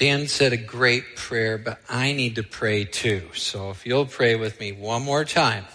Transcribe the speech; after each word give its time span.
Dan 0.00 0.28
said 0.28 0.54
a 0.54 0.56
great 0.56 1.14
prayer, 1.14 1.58
but 1.58 1.78
I 1.86 2.14
need 2.14 2.36
to 2.36 2.42
pray 2.42 2.84
too. 2.84 3.28
So 3.34 3.68
if 3.68 3.84
you'll 3.84 4.06
pray 4.06 4.34
with 4.34 4.58
me 4.58 4.72
one 4.72 5.02
more 5.02 5.26
time. 5.26 5.66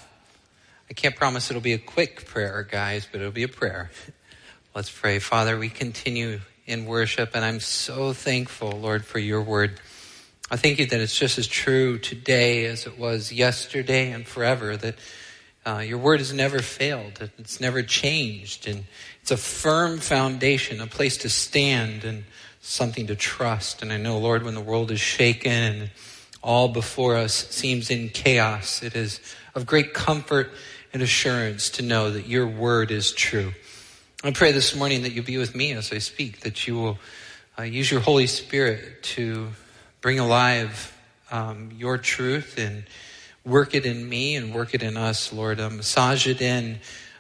I 0.90 0.94
can't 0.94 1.16
promise 1.16 1.52
it'll 1.52 1.62
be 1.62 1.74
a 1.74 1.78
quick 1.78 2.26
prayer, 2.26 2.68
guys, 2.68 3.08
but 3.12 3.22
it'll 3.22 3.32
be 3.32 3.44
a 3.44 3.48
prayer. 3.48 3.92
Let's 4.76 4.90
pray. 4.90 5.20
Father, 5.20 5.60
we 5.60 5.70
continue 5.70 6.40
in 6.66 6.88
worship, 6.88 7.36
and 7.36 7.46
I'm 7.46 7.60
so 7.60 8.14
thankful, 8.14 8.72
Lord, 8.72 9.06
for 9.06 9.20
your 9.20 9.44
word. 9.44 9.80
I 10.50 10.56
thank 10.56 10.80
you 10.80 10.88
that 10.88 11.00
it's 11.00 11.16
just 11.16 11.38
as 11.38 11.46
true 11.46 12.00
today 12.00 12.66
as 12.66 12.88
it 12.88 12.98
was 12.98 13.32
yesterday 13.32 14.10
and 14.10 14.26
forever, 14.26 14.76
that 14.76 14.96
uh, 15.68 15.84
your 15.86 16.00
word 16.00 16.20
has 16.20 16.34
never 16.34 16.64
failed, 16.64 17.30
it's 17.38 17.62
never 17.62 17.84
changed, 17.84 18.68
and 18.68 18.86
it's 19.22 19.30
a 19.30 19.38
firm 19.38 20.00
foundation, 20.00 20.82
a 20.82 20.88
place 20.88 21.18
to 21.18 21.30
stand, 21.30 22.04
and 22.04 22.24
something 22.66 23.08
to 23.08 23.16
trust. 23.16 23.84
And 23.84 23.94
I 23.94 23.98
know, 23.98 24.18
Lord, 24.18 24.44
when 24.44 24.56
the 24.56 24.62
world 24.62 24.90
is 24.90 25.00
shaken 25.00 25.52
and 25.52 25.90
all 26.42 26.68
before 26.68 27.16
us 27.16 27.34
seems 27.50 27.92
in 27.92 28.10
chaos, 28.10 28.82
it 28.82 28.96
is 28.96 29.20
of 29.54 29.66
great 29.66 29.94
comfort 29.94 30.52
and 30.92 31.04
assurance 31.04 31.70
to 31.72 31.84
know 31.84 32.10
that 32.10 32.28
your 32.28 32.48
word 32.48 32.90
is 32.90 33.12
true. 33.12 33.54
I 34.24 34.32
pray 34.32 34.52
this 34.52 34.76
morning 34.76 35.04
that 35.04 35.12
you'll 35.12 35.26
be 35.26 35.38
with 35.38 35.56
me 35.56 35.74
as 35.74 35.94
I 35.94 36.00
speak, 36.00 36.40
that 36.40 36.68
you 36.68 36.76
will 36.76 37.00
uh, 37.60 37.64
use 37.64 37.92
your 37.92 38.00
Holy 38.00 38.26
Spirit 38.26 39.04
to 39.04 39.50
bring 40.02 40.20
alive 40.20 40.92
um, 41.32 41.72
your 41.78 42.00
truth 42.00 42.58
and 42.58 42.84
work 43.46 43.76
it 43.76 43.86
in 43.86 44.10
me 44.10 44.36
and 44.36 44.56
work 44.56 44.74
it 44.74 44.82
in 44.82 44.98
us, 44.98 45.32
Lord. 45.32 45.60
Uh, 45.60 45.70
massage 45.70 46.28
it 46.28 46.42
in, 46.42 46.80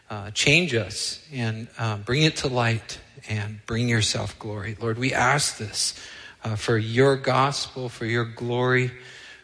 uh, 0.09 0.31
change 0.31 0.73
us, 0.73 1.23
and 1.31 1.67
uh, 1.77 1.97
bring 1.97 2.23
it 2.23 2.37
to 2.37 2.47
light 2.47 2.99
and 3.29 3.59
bring 3.65 3.89
yourself 3.89 4.37
glory. 4.39 4.77
Lord, 4.79 4.97
we 4.97 5.13
ask 5.13 5.57
this 5.57 5.99
uh, 6.43 6.55
for 6.55 6.77
your 6.77 7.15
gospel, 7.15 7.89
for 7.89 8.05
your 8.05 8.25
glory, 8.25 8.91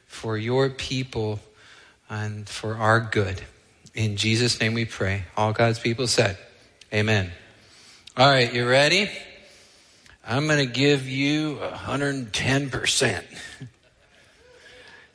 for 0.08 0.38
your 0.38 0.70
people, 0.70 1.40
and 2.10 2.48
for 2.48 2.76
our 2.76 3.00
good. 3.00 3.42
In 3.94 4.16
Jesus' 4.18 4.60
name 4.60 4.74
we 4.74 4.86
pray. 4.86 5.24
All 5.36 5.54
God's 5.54 5.80
people 5.80 6.08
said, 6.08 6.38
Amen. 6.94 7.32
All 8.18 8.30
right, 8.30 8.54
you 8.54 8.68
ready? 8.68 9.10
I'm 10.28 10.46
going 10.48 10.66
to 10.66 10.72
give 10.72 11.08
you 11.08 11.56
110%. 11.56 13.24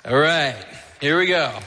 All 0.05 0.17
right, 0.17 0.57
here 1.01 1.19
we 1.19 1.27
go. 1.27 1.59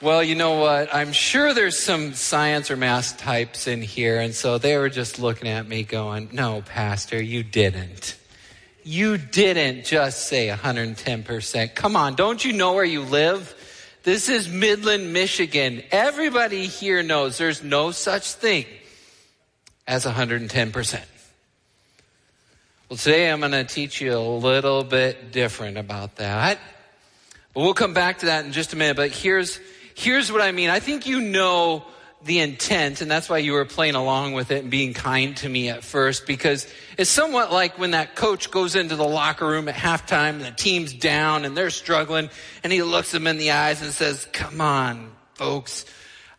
Well, 0.00 0.22
you 0.22 0.36
know 0.36 0.60
what? 0.60 0.94
I'm 0.94 1.12
sure 1.12 1.52
there's 1.52 1.76
some 1.76 2.14
science 2.14 2.70
or 2.70 2.76
math 2.76 3.18
types 3.18 3.66
in 3.66 3.82
here, 3.82 4.20
and 4.20 4.32
so 4.32 4.56
they 4.56 4.76
were 4.78 4.90
just 4.90 5.18
looking 5.18 5.48
at 5.48 5.66
me 5.66 5.82
going, 5.82 6.28
No, 6.32 6.62
Pastor, 6.62 7.20
you 7.20 7.42
didn't. 7.42 8.16
You 8.84 9.18
didn't 9.18 9.84
just 9.84 10.28
say 10.28 10.48
110%. 10.48 11.74
Come 11.74 11.96
on, 11.96 12.14
don't 12.14 12.44
you 12.44 12.52
know 12.52 12.74
where 12.74 12.84
you 12.84 13.02
live? 13.02 13.52
This 14.04 14.28
is 14.28 14.48
Midland, 14.48 15.12
Michigan. 15.12 15.82
Everybody 15.90 16.66
here 16.66 17.02
knows 17.02 17.36
there's 17.36 17.64
no 17.64 17.90
such 17.90 18.34
thing 18.34 18.66
as 19.88 20.04
110%. 20.06 21.00
Well, 22.88 22.96
today 22.96 23.30
I'm 23.30 23.40
going 23.40 23.50
to 23.50 23.64
teach 23.64 24.00
you 24.00 24.16
a 24.16 24.20
little 24.20 24.84
bit 24.84 25.32
different 25.32 25.76
about 25.76 26.16
that. 26.16 26.60
But 27.52 27.60
we'll 27.60 27.74
come 27.74 27.94
back 27.94 28.20
to 28.20 28.26
that 28.26 28.44
in 28.44 28.52
just 28.52 28.72
a 28.72 28.76
minute. 28.76 28.96
But 28.96 29.10
here's, 29.10 29.58
here's 29.98 30.30
what 30.30 30.40
I 30.40 30.52
mean. 30.52 30.70
I 30.70 30.78
think 30.78 31.06
you 31.06 31.20
know 31.20 31.84
the 32.24 32.38
intent, 32.38 33.00
and 33.00 33.10
that's 33.10 33.28
why 33.28 33.38
you 33.38 33.52
were 33.52 33.64
playing 33.64 33.96
along 33.96 34.32
with 34.32 34.50
it 34.50 34.62
and 34.62 34.70
being 34.70 34.94
kind 34.94 35.36
to 35.38 35.48
me 35.48 35.68
at 35.68 35.84
first, 35.84 36.26
because 36.26 36.72
it's 36.96 37.10
somewhat 37.10 37.52
like 37.52 37.78
when 37.78 37.92
that 37.92 38.14
coach 38.14 38.50
goes 38.50 38.76
into 38.76 38.96
the 38.96 39.06
locker 39.06 39.46
room 39.46 39.68
at 39.68 39.74
halftime 39.74 40.30
and 40.30 40.42
the 40.42 40.50
team's 40.52 40.92
down 40.92 41.44
and 41.44 41.56
they're 41.56 41.70
struggling, 41.70 42.30
and 42.62 42.72
he 42.72 42.82
looks 42.82 43.10
them 43.10 43.26
in 43.26 43.38
the 43.38 43.50
eyes 43.50 43.82
and 43.82 43.92
says, 43.92 44.28
Come 44.32 44.60
on, 44.60 45.10
folks, 45.34 45.84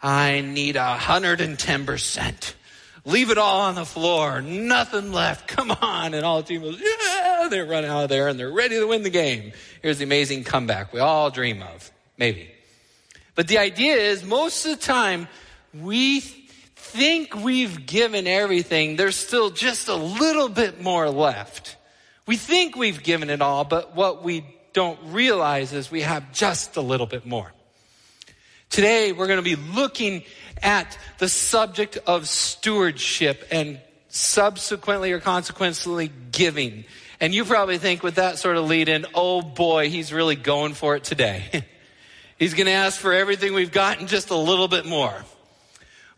I 0.02 0.40
need 0.42 0.78
a 0.78 0.98
110%. 0.98 2.54
Leave 3.06 3.32
it 3.32 3.38
all 3.38 3.62
on 3.62 3.76
the 3.76 3.86
floor. 3.86 4.42
Nothing 4.42 5.12
left. 5.12 5.48
Come 5.48 5.72
on. 5.72 6.14
And 6.14 6.26
all 6.26 6.42
the 6.42 6.48
team 6.48 6.62
goes, 6.62 6.80
yeah, 6.80 7.48
they 7.50 7.62
run 7.62 7.86
out 7.86 8.04
of 8.04 8.10
there 8.10 8.28
and 8.28 8.38
they're 8.38 8.52
ready 8.52 8.76
to 8.78 8.86
win 8.86 9.04
the 9.04 9.10
game. 9.10 9.54
Here's 9.82 9.98
the 9.98 10.04
amazing 10.04 10.44
comeback 10.44 10.94
we 10.94 11.00
all 11.00 11.32
dream 11.32 11.64
of. 11.64 11.90
Maybe. 12.18 12.52
But 13.40 13.48
the 13.48 13.60
idea 13.60 13.94
is 13.94 14.26
most 14.26 14.66
of 14.66 14.78
the 14.78 14.86
time 14.86 15.30
we 15.74 16.20
think 16.20 17.34
we've 17.34 17.86
given 17.86 18.28
everything, 18.28 18.98
there's 18.98 19.16
still 19.16 19.50
just 19.50 19.88
a 19.88 19.96
little 19.96 20.50
bit 20.50 20.82
more 20.82 21.10
left. 21.10 21.78
We 22.26 22.36
think 22.36 22.76
we've 22.76 23.02
given 23.02 23.30
it 23.30 23.42
all, 23.42 23.64
but 23.64 23.96
what 23.96 24.26
we 24.26 24.44
don't 24.74 25.00
realize 25.06 25.72
is 25.72 25.90
we 25.90 26.02
have 26.02 26.34
just 26.34 26.76
a 26.76 26.82
little 26.82 27.06
bit 27.06 27.26
more. 27.26 27.54
Today, 28.70 29.14
we're 29.14 29.28
going 29.28 29.42
to 29.42 29.42
be 29.42 29.56
looking 29.56 30.24
at 30.62 30.98
the 31.20 31.30
subject 31.30 31.98
of 32.06 32.28
stewardship 32.28 33.48
and 33.52 33.80
subsequently 34.10 35.14
or 35.14 35.22
consequently 35.22 36.12
giving. 36.34 36.84
And 37.22 37.34
you 37.34 37.46
probably 37.46 37.78
think 37.78 38.04
with 38.04 38.16
that 38.16 38.38
sort 38.38 38.58
of 38.58 38.66
lead 38.66 38.90
in, 38.90 39.06
oh 39.16 39.42
boy, 39.42 39.90
he's 39.90 40.12
really 40.12 40.36
going 40.36 40.74
for 40.74 40.98
it 40.98 41.06
today. 41.06 41.64
he's 42.40 42.54
going 42.56 42.66
to 42.66 42.72
ask 42.72 43.00
for 43.00 43.14
everything 43.14 43.54
we've 43.54 43.72
got 43.72 44.00
and 44.00 44.08
just 44.08 44.32
a 44.32 44.38
little 44.38 44.68
bit 44.68 44.86
more. 44.86 45.14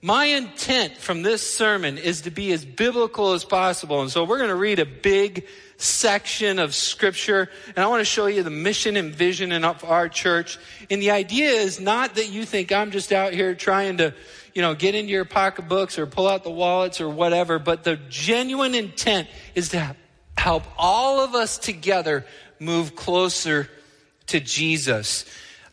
My 0.03 0.25
intent 0.25 0.97
from 0.97 1.21
this 1.21 1.47
sermon 1.47 1.99
is 1.99 2.21
to 2.21 2.31
be 2.31 2.51
as 2.53 2.65
biblical 2.65 3.33
as 3.33 3.43
possible. 3.43 4.01
And 4.01 4.09
so 4.09 4.23
we're 4.23 4.37
going 4.37 4.49
to 4.49 4.55
read 4.55 4.79
a 4.79 4.85
big 4.85 5.45
section 5.77 6.57
of 6.57 6.73
scripture 6.73 7.49
and 7.67 7.79
I 7.79 7.87
want 7.87 8.01
to 8.01 8.05
show 8.05 8.25
you 8.25 8.41
the 8.41 8.49
mission 8.49 8.97
and 8.97 9.13
vision 9.13 9.51
of 9.51 9.83
our 9.83 10.09
church. 10.09 10.57
And 10.89 11.01
the 11.01 11.11
idea 11.11 11.51
is 11.51 11.79
not 11.79 12.15
that 12.15 12.29
you 12.29 12.45
think 12.45 12.71
I'm 12.71 12.89
just 12.89 13.11
out 13.11 13.33
here 13.33 13.53
trying 13.53 13.97
to, 13.97 14.15
you 14.55 14.63
know, 14.63 14.73
get 14.73 14.95
into 14.95 15.11
your 15.11 15.25
pocketbooks 15.25 15.99
or 15.99 16.07
pull 16.07 16.27
out 16.27 16.43
the 16.43 16.51
wallets 16.51 16.99
or 16.99 17.09
whatever, 17.09 17.59
but 17.59 17.83
the 17.83 17.97
genuine 18.09 18.73
intent 18.73 19.27
is 19.53 19.69
to 19.69 19.95
help 20.35 20.63
all 20.77 21.19
of 21.19 21.35
us 21.35 21.59
together 21.59 22.25
move 22.59 22.95
closer 22.95 23.69
to 24.27 24.39
Jesus. 24.39 25.25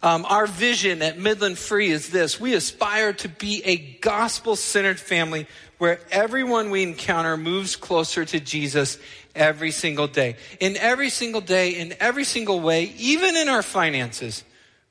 Um, 0.02 0.24
our 0.26 0.46
vision 0.46 1.02
at 1.02 1.18
Midland 1.18 1.58
Free 1.58 1.90
is 1.90 2.10
this. 2.10 2.38
We 2.38 2.54
aspire 2.54 3.12
to 3.14 3.28
be 3.28 3.62
a 3.64 3.76
gospel 3.76 4.54
centered 4.54 5.00
family 5.00 5.46
where 5.78 6.00
everyone 6.10 6.70
we 6.70 6.82
encounter 6.82 7.36
moves 7.36 7.74
closer 7.74 8.24
to 8.24 8.38
Jesus 8.38 8.98
every 9.34 9.70
single 9.70 10.06
day. 10.06 10.36
In 10.60 10.76
every 10.76 11.10
single 11.10 11.40
day, 11.40 11.70
in 11.70 11.94
every 11.98 12.24
single 12.24 12.60
way, 12.60 12.92
even 12.98 13.36
in 13.36 13.48
our 13.48 13.62
finances, 13.62 14.44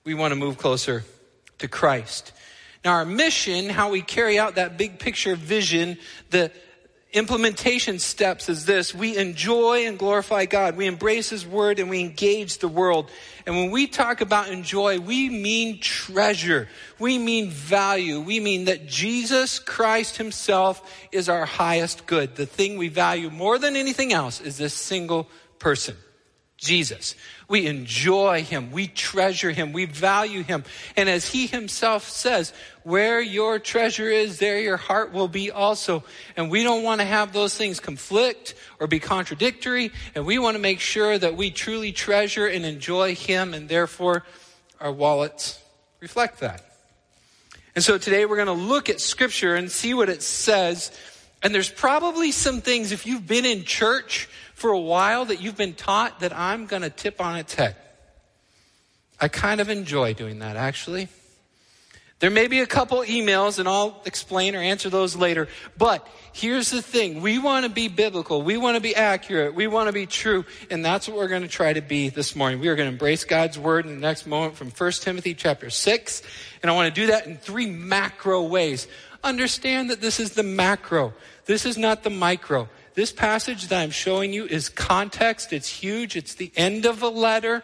we 0.03 0.13
want 0.13 0.31
to 0.31 0.35
move 0.35 0.57
closer 0.57 1.05
to 1.59 1.67
Christ. 1.67 2.33
Now, 2.83 2.93
our 2.93 3.05
mission, 3.05 3.69
how 3.69 3.91
we 3.91 4.01
carry 4.01 4.37
out 4.39 4.55
that 4.55 4.77
big 4.77 4.99
picture 4.99 5.35
vision, 5.35 5.97
the 6.29 6.51
implementation 7.13 7.99
steps 7.99 8.49
is 8.49 8.65
this. 8.65 8.93
We 8.93 9.17
enjoy 9.17 9.87
and 9.87 9.97
glorify 9.97 10.45
God. 10.45 10.75
We 10.75 10.87
embrace 10.87 11.29
His 11.29 11.45
Word 11.45 11.79
and 11.79 11.89
we 11.89 12.01
engage 12.01 12.57
the 12.57 12.67
world. 12.67 13.09
And 13.45 13.55
when 13.55 13.71
we 13.71 13.87
talk 13.87 14.21
about 14.21 14.49
enjoy, 14.49 14.99
we 14.99 15.29
mean 15.29 15.79
treasure. 15.79 16.67
We 16.99 17.17
mean 17.17 17.49
value. 17.49 18.19
We 18.19 18.39
mean 18.39 18.65
that 18.65 18.87
Jesus 18.87 19.59
Christ 19.59 20.17
Himself 20.17 21.07
is 21.11 21.29
our 21.29 21.45
highest 21.45 22.05
good. 22.05 22.35
The 22.35 22.45
thing 22.45 22.77
we 22.77 22.89
value 22.89 23.29
more 23.29 23.57
than 23.57 23.75
anything 23.75 24.13
else 24.13 24.41
is 24.41 24.57
this 24.57 24.73
single 24.73 25.27
person. 25.59 25.95
Jesus. 26.57 27.13
We 27.47 27.67
enjoy 27.67 28.43
him. 28.43 28.71
We 28.71 28.87
treasure 28.87 29.51
him. 29.51 29.73
We 29.73 29.85
value 29.85 30.41
him. 30.43 30.63
And 30.95 31.07
as 31.07 31.29
he 31.29 31.45
himself 31.45 32.09
says, 32.09 32.51
where 32.83 33.21
your 33.21 33.59
treasure 33.59 34.09
is, 34.09 34.39
there 34.39 34.59
your 34.59 34.77
heart 34.77 35.13
will 35.13 35.27
be 35.27 35.51
also. 35.51 36.03
And 36.35 36.49
we 36.49 36.63
don't 36.63 36.83
want 36.83 36.99
to 36.99 37.05
have 37.05 37.31
those 37.31 37.55
things 37.55 37.79
conflict 37.79 38.55
or 38.79 38.87
be 38.87 38.99
contradictory. 38.99 39.91
And 40.15 40.25
we 40.25 40.39
want 40.39 40.55
to 40.55 40.61
make 40.61 40.79
sure 40.79 41.17
that 41.17 41.37
we 41.37 41.51
truly 41.51 41.91
treasure 41.91 42.47
and 42.47 42.65
enjoy 42.65 43.13
him 43.13 43.53
and 43.53 43.69
therefore 43.69 44.25
our 44.79 44.91
wallets 44.91 45.61
reflect 45.99 46.39
that. 46.39 46.63
And 47.75 47.83
so 47.83 47.99
today 47.99 48.25
we're 48.25 48.43
going 48.43 48.47
to 48.47 48.53
look 48.53 48.89
at 48.89 48.99
scripture 48.99 49.55
and 49.55 49.69
see 49.69 49.93
what 49.93 50.09
it 50.09 50.23
says. 50.23 50.91
And 51.43 51.53
there's 51.53 51.69
probably 51.69 52.31
some 52.31 52.61
things, 52.61 52.91
if 52.91 53.05
you've 53.05 53.27
been 53.27 53.45
in 53.45 53.63
church 53.63 54.27
for 54.57 54.71
a 54.71 54.79
while 54.79 55.25
that 55.25 55.39
you've 55.39 55.55
been 55.55 55.75
taught 55.75 56.21
that 56.21 56.35
I'm 56.35 56.65
going 56.65 56.81
to 56.81 56.89
tip 56.89 57.21
on 57.21 57.37
its 57.37 57.53
head. 57.53 57.75
I 59.21 59.27
kind 59.27 59.61
of 59.61 59.69
enjoy 59.69 60.15
doing 60.15 60.39
that, 60.39 60.57
actually. 60.57 61.09
There 62.17 62.31
may 62.31 62.47
be 62.47 62.61
a 62.61 62.65
couple 62.65 62.97
emails, 63.01 63.59
and 63.59 63.69
I'll 63.69 64.01
explain 64.05 64.55
or 64.55 64.59
answer 64.59 64.89
those 64.89 65.15
later. 65.15 65.47
But 65.77 66.07
here's 66.33 66.71
the 66.71 66.81
thing 66.81 67.21
we 67.21 67.37
want 67.37 67.67
to 67.67 67.71
be 67.71 67.87
biblical, 67.87 68.41
we 68.41 68.57
want 68.57 68.73
to 68.73 68.81
be 68.81 68.95
accurate, 68.95 69.53
we 69.53 69.67
want 69.67 69.89
to 69.89 69.93
be 69.93 70.07
true, 70.07 70.43
and 70.71 70.83
that's 70.83 71.07
what 71.07 71.17
we're 71.17 71.27
going 71.27 71.43
to 71.43 71.47
try 71.47 71.73
to 71.73 71.81
be 71.81 72.09
this 72.09 72.35
morning. 72.35 72.59
We 72.59 72.67
are 72.69 72.75
going 72.75 72.87
to 72.87 72.93
embrace 72.93 73.25
God's 73.25 73.59
word 73.59 73.85
in 73.85 73.93
the 73.93 74.01
next 74.01 74.25
moment 74.25 74.55
from 74.55 74.71
1 74.71 74.91
Timothy 74.93 75.35
chapter 75.35 75.69
6, 75.69 76.23
and 76.63 76.71
I 76.71 76.73
want 76.73 76.91
to 76.93 76.99
do 76.99 77.05
that 77.11 77.27
in 77.27 77.37
three 77.37 77.67
macro 77.67 78.41
ways. 78.41 78.87
Understand 79.23 79.91
that 79.91 80.01
this 80.01 80.19
is 80.19 80.31
the 80.31 80.41
macro, 80.41 81.13
this 81.45 81.63
is 81.63 81.77
not 81.77 82.01
the 82.01 82.09
micro. 82.09 82.67
This 82.97 83.11
passage 83.11 83.67
that 83.67 83.79
I'm 83.79 83.91
showing 83.91 84.33
you 84.33 84.47
is 84.47 84.69
context. 84.69 85.53
It's 85.53 85.67
huge. 85.69 86.15
It's 86.15 86.33
the 86.33 86.51
end 86.55 86.87
of 86.87 87.03
a 87.03 87.07
letter. 87.07 87.63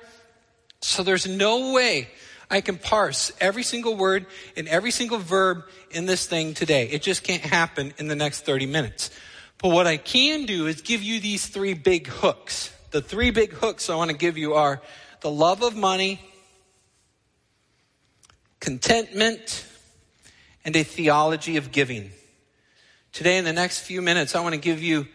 So 0.84 1.02
there's 1.02 1.26
no 1.26 1.74
way 1.74 2.10
I 2.52 2.62
can 2.62 2.78
parse 2.78 3.32
every 3.42 3.64
single 3.64 3.96
word 3.96 4.28
and 4.56 4.68
every 4.68 4.92
single 4.92 5.18
verb 5.18 5.64
in 5.90 6.06
this 6.06 6.28
thing 6.28 6.54
today. 6.54 6.88
It 6.88 7.02
just 7.02 7.24
can't 7.24 7.42
happen 7.42 7.96
in 7.98 8.08
the 8.08 8.16
next 8.16 8.46
30 8.46 8.68
minutes. 8.68 9.10
But 9.58 9.70
what 9.70 9.88
I 9.88 9.98
can 9.98 10.46
do 10.46 10.68
is 10.68 10.82
give 10.82 11.02
you 11.02 11.20
these 11.20 11.48
three 11.48 11.74
big 11.74 12.06
hooks. 12.06 12.72
The 12.92 13.02
three 13.02 13.32
big 13.32 13.54
hooks 13.54 13.90
I 13.90 13.96
want 13.96 14.12
to 14.12 14.18
give 14.18 14.38
you 14.38 14.54
are 14.54 14.84
the 15.22 15.32
love 15.32 15.64
of 15.64 15.76
money, 15.76 16.22
contentment, 18.60 19.66
and 20.64 20.76
a 20.76 20.84
theology 20.84 21.58
of 21.58 21.72
giving. 21.72 22.12
Today, 23.14 23.40
in 23.40 23.46
the 23.46 23.54
next 23.54 23.80
few 23.80 24.04
minutes, 24.04 24.36
I 24.36 24.42
want 24.42 24.54
to 24.54 24.62
give 24.62 24.84
you 24.84 25.08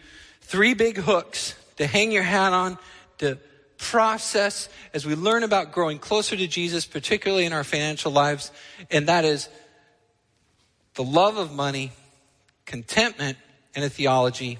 three 0.48 0.74
big 0.74 0.96
hooks 0.96 1.54
to 1.76 1.86
hang 1.86 2.10
your 2.10 2.22
hat 2.22 2.52
on, 2.52 2.78
to 3.18 3.38
process 3.76 4.68
as 4.92 5.06
we 5.06 5.14
learn 5.14 5.42
about 5.42 5.72
growing 5.72 5.98
closer 5.98 6.36
to 6.36 6.46
Jesus, 6.46 6.86
particularly 6.86 7.44
in 7.44 7.52
our 7.52 7.64
financial 7.64 8.10
lives. 8.10 8.50
And 8.90 9.08
that 9.08 9.24
is 9.24 9.48
the 10.94 11.04
love 11.04 11.36
of 11.36 11.52
money, 11.52 11.92
contentment, 12.64 13.38
and 13.74 13.84
a 13.84 13.90
theology 13.90 14.58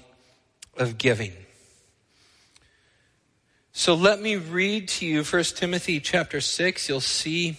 of 0.76 0.98
giving. 0.98 1.32
So 3.72 3.94
let 3.94 4.20
me 4.20 4.36
read 4.36 4.88
to 4.88 5.06
you 5.06 5.24
1 5.24 5.44
Timothy 5.44 6.00
chapter 6.00 6.40
6. 6.40 6.88
You'll 6.88 7.00
see 7.00 7.56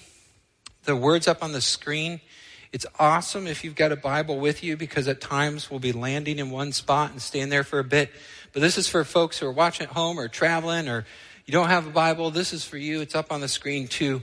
the 0.84 0.96
words 0.96 1.28
up 1.28 1.44
on 1.44 1.52
the 1.52 1.62
screen. 1.62 2.22
It's 2.72 2.86
awesome 3.00 3.48
if 3.48 3.64
you've 3.64 3.76
got 3.76 3.92
a 3.92 3.96
Bible 3.96 4.40
with 4.40 4.64
you 4.64 4.78
because 4.78 5.08
at 5.08 5.20
times 5.20 5.72
we'll 5.72 5.80
be 5.80 5.92
landing 5.92 6.38
in 6.38 6.52
one 6.52 6.72
spot 6.72 7.10
and 7.12 7.20
staying 7.20 7.50
there 7.50 7.64
for 7.64 7.80
a 7.80 7.84
bit. 7.84 8.12
But 8.54 8.62
this 8.62 8.78
is 8.78 8.88
for 8.88 9.04
folks 9.04 9.40
who 9.40 9.48
are 9.48 9.52
watching 9.52 9.88
at 9.88 9.94
home 9.94 10.20
or 10.20 10.28
traveling 10.28 10.88
or 10.88 11.06
you 11.48 11.52
don't 11.52 11.70
have 11.70 11.88
a 11.88 11.90
Bible. 11.90 12.30
This 12.30 12.54
is 12.54 12.64
for 12.64 12.78
you. 12.78 13.02
It's 13.02 13.16
up 13.16 13.32
on 13.32 13.42
the 13.42 13.48
screen 13.48 13.88
too. 13.88 14.22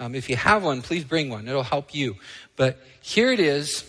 Um, 0.00 0.16
if 0.16 0.28
you 0.28 0.34
have 0.34 0.64
one, 0.64 0.82
please 0.82 1.04
bring 1.04 1.30
one. 1.30 1.46
It'll 1.46 1.62
help 1.62 1.94
you. 1.94 2.16
But 2.56 2.80
here 3.00 3.30
it 3.30 3.38
is. 3.38 3.88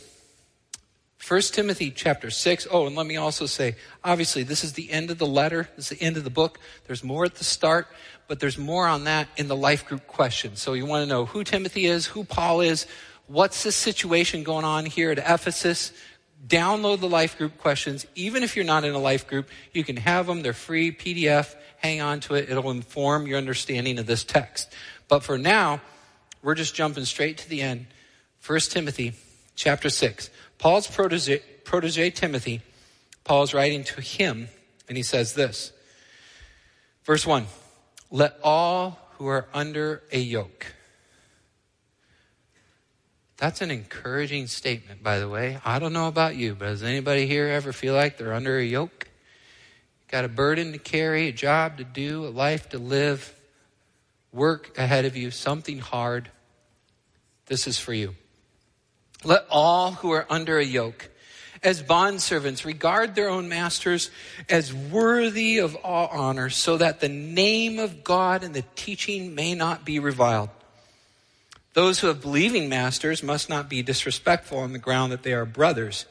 1 1.27 1.41
Timothy 1.41 1.89
chapter 1.89 2.29
6. 2.29 2.67
Oh, 2.69 2.85
and 2.85 2.95
let 2.95 3.07
me 3.07 3.17
also 3.17 3.47
say, 3.47 3.75
obviously, 4.03 4.43
this 4.43 4.63
is 4.63 4.73
the 4.73 4.91
end 4.91 5.09
of 5.09 5.17
the 5.17 5.25
letter. 5.25 5.67
This 5.75 5.91
is 5.91 5.97
the 5.97 6.05
end 6.05 6.17
of 6.17 6.23
the 6.23 6.29
book. 6.29 6.59
There's 6.85 7.03
more 7.03 7.25
at 7.25 7.33
the 7.33 7.43
start, 7.43 7.87
but 8.27 8.39
there's 8.39 8.59
more 8.59 8.85
on 8.85 9.05
that 9.05 9.29
in 9.35 9.47
the 9.47 9.55
life 9.55 9.87
group 9.87 10.05
question. 10.05 10.55
So 10.55 10.73
you 10.73 10.85
want 10.85 11.01
to 11.01 11.09
know 11.09 11.25
who 11.25 11.43
Timothy 11.43 11.87
is, 11.87 12.05
who 12.05 12.23
Paul 12.23 12.61
is, 12.61 12.85
what's 13.27 13.63
the 13.63 13.71
situation 13.71 14.43
going 14.43 14.65
on 14.65 14.85
here 14.85 15.11
at 15.11 15.17
Ephesus? 15.17 15.91
Download 16.47 16.99
the 16.99 17.09
life 17.09 17.37
group 17.37 17.57
questions. 17.57 18.05
Even 18.15 18.43
if 18.43 18.55
you're 18.55 18.65
not 18.65 18.83
in 18.83 18.93
a 18.93 18.99
life 18.99 19.27
group, 19.27 19.49
you 19.73 19.83
can 19.83 19.97
have 19.97 20.27
them. 20.27 20.41
They're 20.41 20.53
free 20.53 20.91
PDF. 20.91 21.55
Hang 21.77 22.01
on 22.01 22.19
to 22.21 22.35
it. 22.35 22.49
It'll 22.49 22.71
inform 22.71 23.27
your 23.27 23.37
understanding 23.37 23.99
of 23.99 24.05
this 24.05 24.23
text. 24.23 24.71
But 25.07 25.23
for 25.23 25.37
now, 25.37 25.81
we're 26.41 26.55
just 26.55 26.75
jumping 26.75 27.05
straight 27.05 27.37
to 27.39 27.49
the 27.49 27.61
end. 27.61 27.87
1 28.45 28.59
Timothy 28.59 29.13
chapter 29.55 29.89
6. 29.89 30.29
Paul's 30.59 30.87
protege, 30.87 31.39
protege 31.63 32.11
Timothy, 32.11 32.61
Paul's 33.23 33.53
writing 33.53 33.83
to 33.85 34.01
him, 34.01 34.49
and 34.87 34.97
he 34.97 35.03
says 35.03 35.33
this. 35.33 35.71
Verse 37.03 37.25
1 37.25 37.47
Let 38.11 38.37
all 38.43 38.99
who 39.17 39.27
are 39.27 39.47
under 39.53 40.03
a 40.11 40.19
yoke 40.19 40.74
that's 43.37 43.61
an 43.61 43.69
encouraging 43.69 44.47
statement, 44.47 45.03
by 45.03 45.19
the 45.19 45.27
way. 45.27 45.59
I 45.65 45.79
don't 45.79 45.93
know 45.93 46.07
about 46.07 46.35
you, 46.35 46.55
but 46.55 46.67
does 46.67 46.83
anybody 46.83 47.27
here 47.27 47.47
ever 47.47 47.73
feel 47.73 47.93
like 47.93 48.17
they're 48.17 48.33
under 48.33 48.57
a 48.57 48.63
yoke? 48.63 49.09
Got 50.09 50.23
a 50.23 50.29
burden 50.29 50.71
to 50.71 50.77
carry, 50.77 51.27
a 51.27 51.33
job 51.33 51.77
to 51.77 51.83
do, 51.83 52.25
a 52.25 52.29
life 52.29 52.69
to 52.69 52.77
live, 52.79 53.33
work 54.31 54.77
ahead 54.77 55.03
of 55.03 55.17
you, 55.17 55.31
something 55.31 55.79
hard. 55.79 56.29
This 57.47 57.67
is 57.67 57.77
for 57.77 57.93
you. 57.93 58.15
Let 59.23 59.45
all 59.49 59.91
who 59.91 60.11
are 60.11 60.25
under 60.29 60.57
a 60.57 60.65
yoke, 60.65 61.09
as 61.63 61.81
bondservants, 61.81 62.63
regard 62.63 63.15
their 63.15 63.29
own 63.29 63.49
masters 63.49 64.11
as 64.47 64.73
worthy 64.73 65.57
of 65.57 65.75
all 65.83 66.07
honor, 66.07 66.49
so 66.49 66.77
that 66.77 67.01
the 67.01 67.09
name 67.09 67.79
of 67.79 68.03
God 68.03 68.43
and 68.43 68.53
the 68.53 68.63
teaching 68.75 69.35
may 69.35 69.55
not 69.55 69.83
be 69.83 69.99
reviled. 69.99 70.49
Those 71.75 71.99
who 71.99 72.07
have 72.07 72.21
believing 72.21 72.69
masters 72.69 73.21
must 73.21 73.49
not 73.49 73.69
be 73.69 73.83
disrespectful 73.83 74.59
on 74.59 74.71
the 74.71 74.79
ground 74.79 75.11
that 75.11 75.23
they 75.23 75.33
are 75.33 75.45
brothers. 75.45 76.05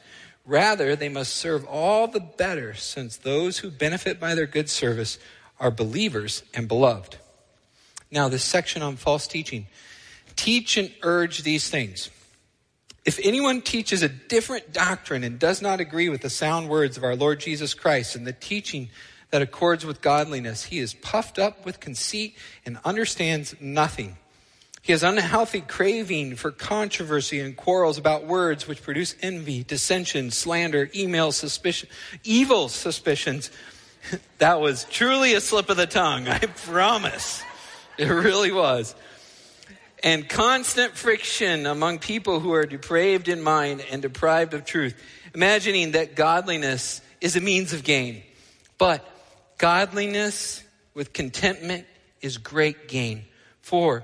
Rather, 0.45 0.95
they 0.95 1.09
must 1.09 1.35
serve 1.35 1.65
all 1.65 2.07
the 2.07 2.19
better, 2.19 2.75
since 2.75 3.17
those 3.17 3.57
who 3.57 3.71
benefit 3.71 4.19
by 4.19 4.35
their 4.35 4.45
good 4.45 4.69
service 4.69 5.17
are 5.59 5.71
believers 5.71 6.43
and 6.53 6.67
beloved. 6.67 7.17
Now, 8.11 8.29
this 8.29 8.43
section 8.43 8.83
on 8.83 8.95
false 8.95 9.25
teaching. 9.27 9.65
Teach 10.35 10.77
and 10.77 10.93
urge 11.01 11.41
these 11.41 11.67
things. 11.67 12.11
If 13.03 13.19
anyone 13.23 13.63
teaches 13.63 14.03
a 14.03 14.09
different 14.09 14.71
doctrine 14.71 15.23
and 15.23 15.39
does 15.39 15.63
not 15.63 15.79
agree 15.79 16.09
with 16.09 16.21
the 16.21 16.29
sound 16.29 16.69
words 16.69 16.95
of 16.95 17.03
our 17.03 17.15
Lord 17.15 17.39
Jesus 17.39 17.73
Christ 17.73 18.15
and 18.15 18.27
the 18.27 18.33
teaching 18.33 18.89
that 19.31 19.41
accords 19.41 19.83
with 19.83 20.01
godliness, 20.01 20.65
he 20.65 20.77
is 20.77 20.93
puffed 20.93 21.39
up 21.39 21.65
with 21.65 21.79
conceit 21.79 22.37
and 22.67 22.77
understands 22.85 23.55
nothing. 23.59 24.17
He 24.85 24.91
has 24.91 25.01
unhealthy 25.01 25.61
craving 25.61 26.35
for 26.35 26.51
controversy 26.51 27.39
and 27.39 27.57
quarrels 27.57 27.97
about 27.97 28.27
words 28.27 28.67
which 28.67 28.83
produce 28.83 29.15
envy, 29.19 29.63
dissension, 29.63 30.29
slander, 30.29 30.91
email 30.93 31.31
suspicion, 31.31 31.89
evil 32.23 32.69
suspicions. 32.69 33.49
that 34.37 34.61
was 34.61 34.83
truly 34.91 35.33
a 35.33 35.41
slip 35.41 35.71
of 35.71 35.77
the 35.77 35.87
tongue, 35.87 36.27
I 36.27 36.37
promise. 36.37 37.41
It 37.97 38.09
really 38.09 38.51
was. 38.51 38.93
And 40.03 40.29
constant 40.29 40.95
friction 40.95 41.65
among 41.65 41.97
people 41.97 42.39
who 42.39 42.53
are 42.53 42.67
depraved 42.67 43.27
in 43.27 43.41
mind 43.41 43.83
and 43.89 44.03
deprived 44.03 44.53
of 44.53 44.65
truth, 44.65 44.95
imagining 45.33 45.93
that 45.93 46.15
godliness 46.15 47.01
is 47.21 47.35
a 47.35 47.41
means 47.41 47.73
of 47.73 47.83
gain. 47.83 48.21
But 48.77 49.03
godliness 49.57 50.63
with 50.93 51.11
contentment 51.11 51.87
is 52.21 52.37
great 52.37 52.87
gain. 52.87 53.25
For 53.63 54.03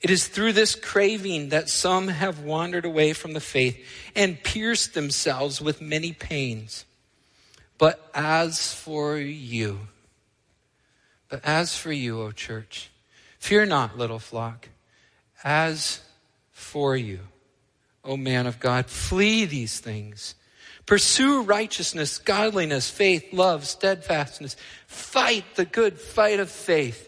It 0.00 0.10
is 0.10 0.28
through 0.28 0.52
this 0.52 0.74
craving 0.74 1.48
that 1.48 1.68
some 1.68 2.08
have 2.08 2.40
wandered 2.40 2.84
away 2.84 3.12
from 3.12 3.32
the 3.32 3.40
faith 3.40 3.84
and 4.14 4.42
pierced 4.42 4.94
themselves 4.94 5.60
with 5.60 5.80
many 5.80 6.12
pains. 6.12 6.84
But 7.78 8.08
as 8.14 8.72
for 8.72 9.16
you, 9.16 9.80
but 11.28 11.44
as 11.44 11.76
for 11.76 11.92
you, 11.92 12.22
O 12.22 12.32
church, 12.32 12.90
fear 13.38 13.66
not, 13.66 13.98
little 13.98 14.18
flock. 14.18 14.68
As 15.44 16.00
for 16.52 16.96
you, 16.96 17.20
O 18.04 18.16
man 18.16 18.46
of 18.46 18.58
God, 18.60 18.86
flee 18.86 19.44
these 19.44 19.78
things. 19.78 20.34
Pursue 20.86 21.42
righteousness, 21.42 22.18
godliness, 22.18 22.88
faith, 22.88 23.32
love, 23.32 23.66
steadfastness. 23.66 24.56
Fight 24.86 25.44
the 25.54 25.66
good 25.66 26.00
fight 26.00 26.40
of 26.40 26.50
faith. 26.50 27.07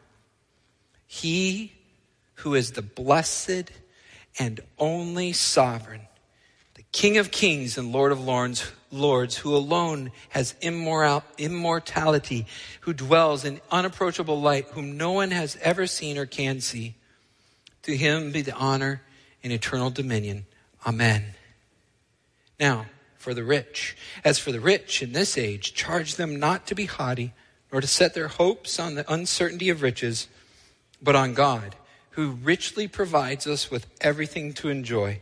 He 1.13 1.73
who 2.35 2.55
is 2.55 2.71
the 2.71 2.81
blessed 2.81 3.69
and 4.39 4.61
only 4.79 5.33
sovereign, 5.33 6.03
the 6.75 6.85
King 6.93 7.17
of 7.17 7.31
kings 7.31 7.77
and 7.77 7.91
Lord 7.91 8.13
of 8.13 8.21
lords, 8.21 8.71
lords, 8.93 9.35
who 9.35 9.53
alone 9.53 10.13
has 10.29 10.55
immoral, 10.61 11.25
immortality, 11.37 12.47
who 12.79 12.93
dwells 12.93 13.43
in 13.43 13.59
unapproachable 13.69 14.39
light, 14.39 14.67
whom 14.67 14.95
no 14.95 15.11
one 15.11 15.31
has 15.31 15.57
ever 15.61 15.85
seen 15.85 16.17
or 16.17 16.25
can 16.25 16.61
see. 16.61 16.95
To 17.83 17.95
him 17.95 18.31
be 18.31 18.41
the 18.41 18.55
honor 18.55 19.01
and 19.43 19.51
eternal 19.51 19.89
dominion. 19.89 20.45
Amen. 20.87 21.25
Now, 22.57 22.85
for 23.17 23.33
the 23.33 23.43
rich. 23.43 23.97
As 24.23 24.39
for 24.39 24.53
the 24.53 24.61
rich 24.61 25.03
in 25.03 25.11
this 25.11 25.37
age, 25.37 25.73
charge 25.73 26.15
them 26.15 26.39
not 26.39 26.67
to 26.67 26.73
be 26.73 26.85
haughty, 26.85 27.33
nor 27.69 27.81
to 27.81 27.87
set 27.87 28.13
their 28.13 28.29
hopes 28.29 28.79
on 28.79 28.95
the 28.95 29.13
uncertainty 29.13 29.69
of 29.69 29.81
riches, 29.81 30.29
but 31.01 31.15
on 31.15 31.33
God, 31.33 31.75
who 32.11 32.31
richly 32.31 32.87
provides 32.87 33.47
us 33.47 33.71
with 33.71 33.87
everything 34.01 34.53
to 34.53 34.69
enjoy. 34.69 35.21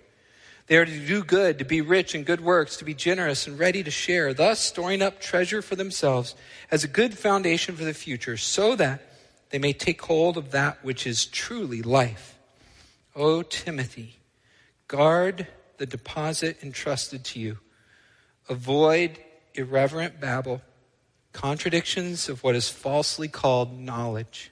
They 0.67 0.77
are 0.77 0.85
to 0.85 1.07
do 1.07 1.23
good, 1.23 1.57
to 1.59 1.65
be 1.65 1.81
rich 1.81 2.13
in 2.13 2.23
good 2.23 2.41
works, 2.41 2.77
to 2.77 2.85
be 2.85 2.93
generous 2.93 3.47
and 3.47 3.57
ready 3.57 3.83
to 3.83 3.89
share, 3.89 4.33
thus 4.33 4.59
storing 4.59 5.01
up 5.01 5.19
treasure 5.19 5.63
for 5.63 5.75
themselves 5.75 6.35
as 6.69 6.83
a 6.83 6.87
good 6.87 7.17
foundation 7.17 7.75
for 7.75 7.83
the 7.83 7.93
future, 7.93 8.37
so 8.37 8.75
that 8.75 9.01
they 9.49 9.57
may 9.57 9.73
take 9.73 10.01
hold 10.03 10.37
of 10.37 10.51
that 10.51 10.83
which 10.83 11.07
is 11.07 11.25
truly 11.25 11.81
life. 11.81 12.37
O 13.15 13.41
Timothy, 13.41 14.17
guard 14.87 15.47
the 15.77 15.87
deposit 15.87 16.57
entrusted 16.61 17.23
to 17.23 17.39
you. 17.39 17.57
Avoid 18.47 19.17
irreverent 19.55 20.19
babble, 20.19 20.61
contradictions 21.33 22.29
of 22.29 22.43
what 22.43 22.55
is 22.55 22.69
falsely 22.69 23.27
called 23.27 23.79
knowledge. 23.79 24.51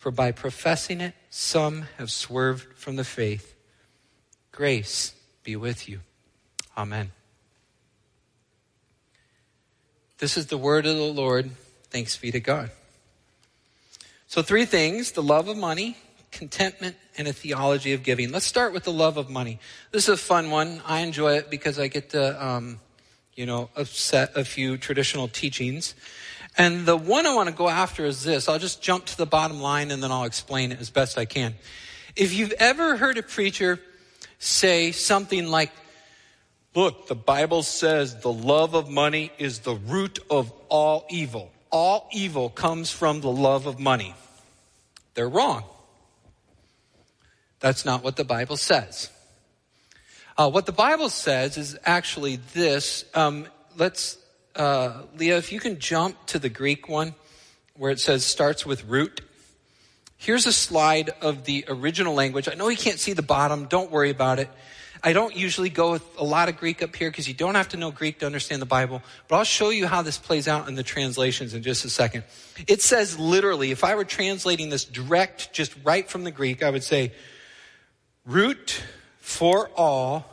For 0.00 0.10
by 0.10 0.32
professing 0.32 1.02
it, 1.02 1.12
some 1.28 1.82
have 1.98 2.10
swerved 2.10 2.78
from 2.78 2.96
the 2.96 3.04
faith. 3.04 3.54
Grace 4.50 5.12
be 5.44 5.56
with 5.56 5.90
you. 5.90 6.00
Amen. 6.74 7.12
This 10.16 10.38
is 10.38 10.46
the 10.46 10.56
word 10.56 10.86
of 10.86 10.96
the 10.96 11.02
Lord. 11.02 11.50
Thanks 11.90 12.16
be 12.16 12.30
to 12.30 12.40
God. 12.40 12.70
So, 14.26 14.40
three 14.40 14.64
things 14.64 15.12
the 15.12 15.22
love 15.22 15.48
of 15.48 15.58
money, 15.58 15.98
contentment, 16.30 16.96
and 17.18 17.28
a 17.28 17.34
theology 17.34 17.92
of 17.92 18.02
giving. 18.02 18.32
Let's 18.32 18.46
start 18.46 18.72
with 18.72 18.84
the 18.84 18.92
love 18.92 19.18
of 19.18 19.28
money. 19.28 19.60
This 19.90 20.04
is 20.04 20.14
a 20.14 20.16
fun 20.16 20.50
one. 20.50 20.80
I 20.86 21.00
enjoy 21.00 21.34
it 21.34 21.50
because 21.50 21.78
I 21.78 21.88
get 21.88 22.08
to, 22.10 22.42
um, 22.42 22.80
you 23.34 23.44
know, 23.44 23.68
upset 23.76 24.34
a 24.34 24.46
few 24.46 24.78
traditional 24.78 25.28
teachings. 25.28 25.94
And 26.58 26.84
the 26.84 26.96
one 26.96 27.26
I 27.26 27.34
want 27.34 27.48
to 27.48 27.54
go 27.54 27.68
after 27.68 28.04
is 28.04 28.22
this. 28.22 28.48
I'll 28.48 28.58
just 28.58 28.82
jump 28.82 29.06
to 29.06 29.16
the 29.16 29.26
bottom 29.26 29.60
line 29.60 29.90
and 29.90 30.02
then 30.02 30.10
I'll 30.10 30.24
explain 30.24 30.72
it 30.72 30.80
as 30.80 30.90
best 30.90 31.16
I 31.16 31.24
can. 31.24 31.54
If 32.16 32.34
you've 32.34 32.52
ever 32.52 32.96
heard 32.96 33.18
a 33.18 33.22
preacher 33.22 33.80
say 34.38 34.92
something 34.92 35.48
like, 35.48 35.70
Look, 36.74 37.08
the 37.08 37.16
Bible 37.16 37.62
says 37.64 38.20
the 38.20 38.32
love 38.32 38.74
of 38.74 38.88
money 38.88 39.32
is 39.38 39.60
the 39.60 39.74
root 39.74 40.20
of 40.30 40.52
all 40.68 41.04
evil. 41.10 41.50
All 41.70 42.08
evil 42.12 42.48
comes 42.48 42.90
from 42.90 43.20
the 43.20 43.30
love 43.30 43.66
of 43.66 43.80
money. 43.80 44.14
They're 45.14 45.28
wrong. 45.28 45.64
That's 47.58 47.84
not 47.84 48.04
what 48.04 48.16
the 48.16 48.24
Bible 48.24 48.56
says. 48.56 49.10
Uh, 50.38 50.48
what 50.48 50.66
the 50.66 50.72
Bible 50.72 51.08
says 51.08 51.58
is 51.58 51.76
actually 51.84 52.36
this. 52.54 53.04
Um, 53.14 53.46
let's, 53.76 54.16
uh, 54.56 55.02
Leah, 55.16 55.38
if 55.38 55.52
you 55.52 55.60
can 55.60 55.78
jump 55.78 56.26
to 56.26 56.38
the 56.38 56.48
Greek 56.48 56.88
one 56.88 57.14
where 57.76 57.90
it 57.90 58.00
says 58.00 58.26
starts 58.26 58.66
with 58.66 58.84
root. 58.84 59.22
Here's 60.16 60.44
a 60.44 60.52
slide 60.52 61.10
of 61.22 61.44
the 61.44 61.64
original 61.66 62.12
language. 62.12 62.46
I 62.46 62.54
know 62.54 62.68
you 62.68 62.76
can't 62.76 62.98
see 62.98 63.14
the 63.14 63.22
bottom. 63.22 63.66
Don't 63.66 63.90
worry 63.90 64.10
about 64.10 64.38
it. 64.38 64.50
I 65.02 65.14
don't 65.14 65.34
usually 65.34 65.70
go 65.70 65.92
with 65.92 66.04
a 66.18 66.24
lot 66.24 66.50
of 66.50 66.58
Greek 66.58 66.82
up 66.82 66.94
here 66.94 67.10
because 67.10 67.26
you 67.26 67.32
don't 67.32 67.54
have 67.54 67.70
to 67.70 67.78
know 67.78 67.90
Greek 67.90 68.18
to 68.18 68.26
understand 68.26 68.60
the 68.60 68.66
Bible, 68.66 69.02
but 69.28 69.36
I'll 69.36 69.44
show 69.44 69.70
you 69.70 69.86
how 69.86 70.02
this 70.02 70.18
plays 70.18 70.46
out 70.46 70.68
in 70.68 70.74
the 70.74 70.82
translations 70.82 71.54
in 71.54 71.62
just 71.62 71.86
a 71.86 71.88
second. 71.88 72.24
It 72.68 72.82
says 72.82 73.18
literally, 73.18 73.70
if 73.70 73.82
I 73.82 73.94
were 73.94 74.04
translating 74.04 74.68
this 74.68 74.84
direct, 74.84 75.54
just 75.54 75.74
right 75.84 76.06
from 76.06 76.24
the 76.24 76.30
Greek, 76.30 76.62
I 76.62 76.68
would 76.68 76.84
say, 76.84 77.12
root 78.26 78.82
for 79.20 79.70
all 79.74 80.26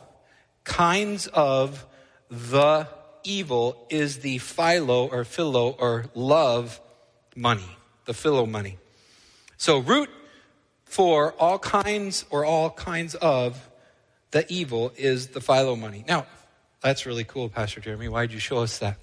kinds 0.64 1.28
of 1.28 1.86
the 2.30 2.88
evil 3.28 3.86
is 3.90 4.18
the 4.18 4.38
philo 4.38 5.06
or 5.06 5.24
philo 5.24 5.70
or 5.78 6.06
love 6.14 6.80
money, 7.36 7.76
the 8.06 8.14
philo 8.14 8.46
money. 8.46 8.78
So 9.56 9.78
root 9.78 10.08
for 10.84 11.32
all 11.34 11.58
kinds 11.58 12.24
or 12.30 12.44
all 12.44 12.70
kinds 12.70 13.14
of 13.14 13.68
the 14.30 14.50
evil 14.52 14.92
is 14.96 15.28
the 15.28 15.40
philo 15.40 15.76
money. 15.76 16.04
Now, 16.08 16.26
that's 16.80 17.06
really 17.06 17.24
cool, 17.24 17.48
Pastor 17.48 17.80
Jeremy. 17.80 18.08
Why 18.08 18.26
did 18.26 18.32
you 18.32 18.40
show 18.40 18.58
us 18.58 18.78
that? 18.78 18.98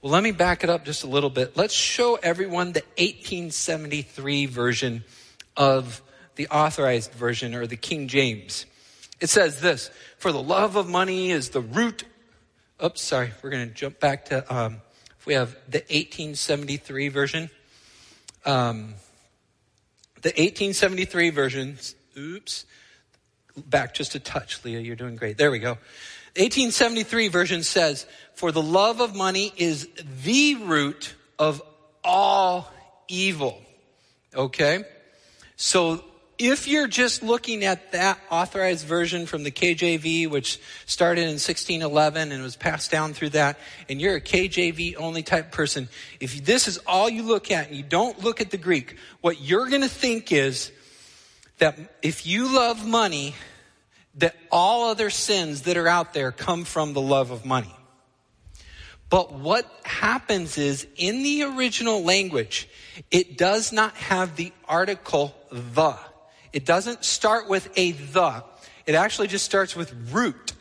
Well, 0.00 0.12
let 0.12 0.22
me 0.22 0.32
back 0.32 0.64
it 0.64 0.70
up 0.70 0.84
just 0.84 1.04
a 1.04 1.06
little 1.06 1.30
bit. 1.30 1.56
Let's 1.56 1.74
show 1.74 2.16
everyone 2.16 2.72
the 2.72 2.82
1873 2.98 4.46
version 4.46 5.04
of 5.56 6.02
the 6.34 6.48
authorized 6.48 7.12
version 7.12 7.54
or 7.54 7.66
the 7.66 7.76
King 7.76 8.08
James. 8.08 8.66
It 9.20 9.28
says 9.28 9.60
this, 9.60 9.90
for 10.18 10.32
the 10.32 10.42
love 10.42 10.74
of 10.74 10.88
money 10.88 11.30
is 11.30 11.50
the 11.50 11.60
root. 11.60 12.04
Oops, 12.84 13.00
sorry. 13.00 13.30
We're 13.42 13.50
going 13.50 13.68
to 13.68 13.74
jump 13.74 14.00
back 14.00 14.24
to, 14.26 14.52
um, 14.52 14.80
if 15.16 15.24
we 15.24 15.34
have 15.34 15.52
the 15.68 15.78
1873 15.78 17.08
version. 17.08 17.50
Um, 18.44 18.94
the 20.22 20.30
1873 20.30 21.30
version, 21.30 21.78
oops, 22.18 22.66
back 23.56 23.94
just 23.94 24.16
a 24.16 24.18
touch, 24.18 24.64
Leah, 24.64 24.80
you're 24.80 24.96
doing 24.96 25.14
great. 25.14 25.38
There 25.38 25.52
we 25.52 25.60
go. 25.60 25.78
1873 26.34 27.28
version 27.28 27.62
says, 27.62 28.04
for 28.34 28.50
the 28.50 28.62
love 28.62 29.00
of 29.00 29.14
money 29.14 29.52
is 29.56 29.88
the 30.24 30.56
root 30.56 31.14
of 31.38 31.62
all 32.02 32.68
evil. 33.06 33.60
Okay? 34.34 34.84
So 35.54 36.02
if 36.42 36.66
you're 36.66 36.88
just 36.88 37.22
looking 37.22 37.64
at 37.64 37.92
that 37.92 38.18
authorized 38.30 38.86
version 38.86 39.26
from 39.26 39.44
the 39.44 39.50
KJV, 39.50 40.28
which 40.28 40.60
started 40.86 41.22
in 41.22 41.38
1611 41.38 42.32
and 42.32 42.42
was 42.42 42.56
passed 42.56 42.90
down 42.90 43.14
through 43.14 43.30
that, 43.30 43.58
and 43.88 44.00
you're 44.00 44.16
a 44.16 44.20
KJV 44.20 44.96
only 44.96 45.22
type 45.22 45.52
person, 45.52 45.88
if 46.20 46.44
this 46.44 46.68
is 46.68 46.78
all 46.86 47.08
you 47.08 47.22
look 47.22 47.50
at 47.50 47.68
and 47.68 47.76
you 47.76 47.82
don't 47.82 48.22
look 48.22 48.40
at 48.40 48.50
the 48.50 48.56
Greek, 48.56 48.96
what 49.20 49.40
you're 49.40 49.68
going 49.68 49.82
to 49.82 49.88
think 49.88 50.32
is 50.32 50.72
that 51.58 51.78
if 52.02 52.26
you 52.26 52.52
love 52.52 52.86
money, 52.86 53.34
that 54.16 54.36
all 54.50 54.90
other 54.90 55.10
sins 55.10 55.62
that 55.62 55.76
are 55.76 55.88
out 55.88 56.12
there 56.12 56.32
come 56.32 56.64
from 56.64 56.92
the 56.92 57.00
love 57.00 57.30
of 57.30 57.46
money. 57.46 57.74
But 59.08 59.32
what 59.32 59.70
happens 59.84 60.56
is 60.56 60.86
in 60.96 61.22
the 61.22 61.42
original 61.44 62.02
language, 62.02 62.68
it 63.10 63.36
does 63.36 63.72
not 63.72 63.94
have 63.96 64.36
the 64.36 64.52
article 64.66 65.34
the. 65.50 65.98
It 66.52 66.66
doesn't 66.66 67.04
start 67.04 67.48
with 67.48 67.68
a 67.76 67.92
the. 67.92 68.42
It 68.86 68.94
actually 68.94 69.28
just 69.28 69.44
starts 69.44 69.76
with 69.76 69.94
root. 70.12 70.52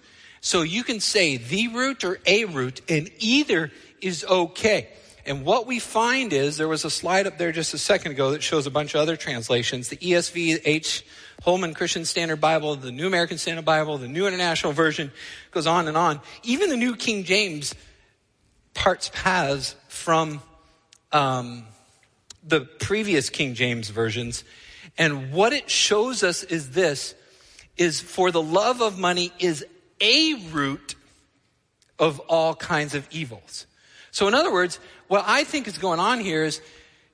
So 0.42 0.62
you 0.62 0.84
can 0.84 1.00
say 1.00 1.38
the 1.38 1.68
root 1.68 2.04
or 2.04 2.20
a 2.26 2.46
root, 2.46 2.82
and 2.90 3.12
either 3.20 3.72
is 4.02 4.24
okay. 4.24 4.90
And 5.26 5.46
what 5.46 5.68
we 5.68 5.80
find 5.80 6.34
is 6.34 6.58
there 6.58 6.68
was 6.68 6.84
a 6.84 6.90
slide 6.90 7.28
up 7.28 7.38
there 7.38 7.52
just 7.52 7.74
a 7.74 7.78
second 7.78 8.14
ago 8.14 8.32
that 8.32 8.42
shows 8.42 8.66
a 8.66 8.72
bunch 8.72 8.96
of 8.96 9.02
other 9.02 9.16
translations. 9.16 9.90
The 9.90 9.98
ESV, 9.98 10.62
H. 10.66 11.06
Holman 11.44 11.74
Christian 11.74 12.06
Standard 12.06 12.42
Bible, 12.42 12.76
the 12.76 12.92
New 12.92 13.08
American 13.08 13.38
Standard 13.38 13.66
Bible, 13.66 13.98
the 13.98 14.08
New 14.08 14.28
International 14.28 14.74
Version, 14.74 15.12
goes 15.52 15.68
on 15.68 15.88
and 15.88 15.98
on. 15.98 16.22
Even 16.44 16.70
the 16.70 16.78
New 16.78 16.96
King 16.96 17.24
James 17.24 17.76
parts 18.74 19.12
paths 19.14 19.76
from 19.88 20.42
um, 21.12 21.66
the 22.44 22.62
previous 22.62 23.30
King 23.30 23.54
James 23.54 23.90
versions 23.90 24.44
and 25.02 25.34
what 25.34 25.52
it 25.52 25.68
shows 25.68 26.22
us 26.22 26.44
is 26.44 26.70
this, 26.74 27.16
is 27.76 28.00
for 28.00 28.30
the 28.30 28.42
love 28.42 28.84
of 28.84 29.00
money 29.00 29.32
is 29.40 29.66
a 30.00 30.36
root 30.52 30.94
of 31.98 32.20
all 32.30 32.54
kinds 32.54 32.94
of 32.94 33.08
evils. 33.10 33.66
So 34.12 34.28
in 34.28 34.36
other 34.36 34.54
words, 34.54 34.80
what 35.08 35.24
I 35.26 35.44
think 35.44 35.68
is 35.68 35.80
going 35.80 36.00
on 36.00 36.20
here 36.20 36.44
is 36.44 36.62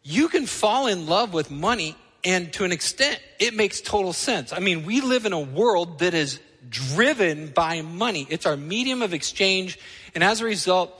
you 0.03 0.27
can 0.27 0.47
fall 0.47 0.87
in 0.87 1.07
love 1.07 1.33
with 1.33 1.49
money 1.49 1.95
and 2.25 2.51
to 2.53 2.65
an 2.65 2.73
extent 2.73 3.21
it 3.39 3.53
makes 3.53 3.79
total 3.79 4.11
sense. 4.11 4.51
I 4.51 4.59
mean, 4.59 4.85
we 4.85 4.99
live 4.99 5.25
in 5.25 5.31
a 5.31 5.39
world 5.39 5.99
that 5.99 6.13
is 6.13 6.41
driven 6.67 7.51
by 7.51 7.83
money. 7.83 8.27
It's 8.29 8.45
our 8.45 8.57
medium 8.57 9.01
of 9.01 9.13
exchange. 9.13 9.79
And 10.13 10.25
as 10.25 10.41
a 10.41 10.45
result, 10.45 10.91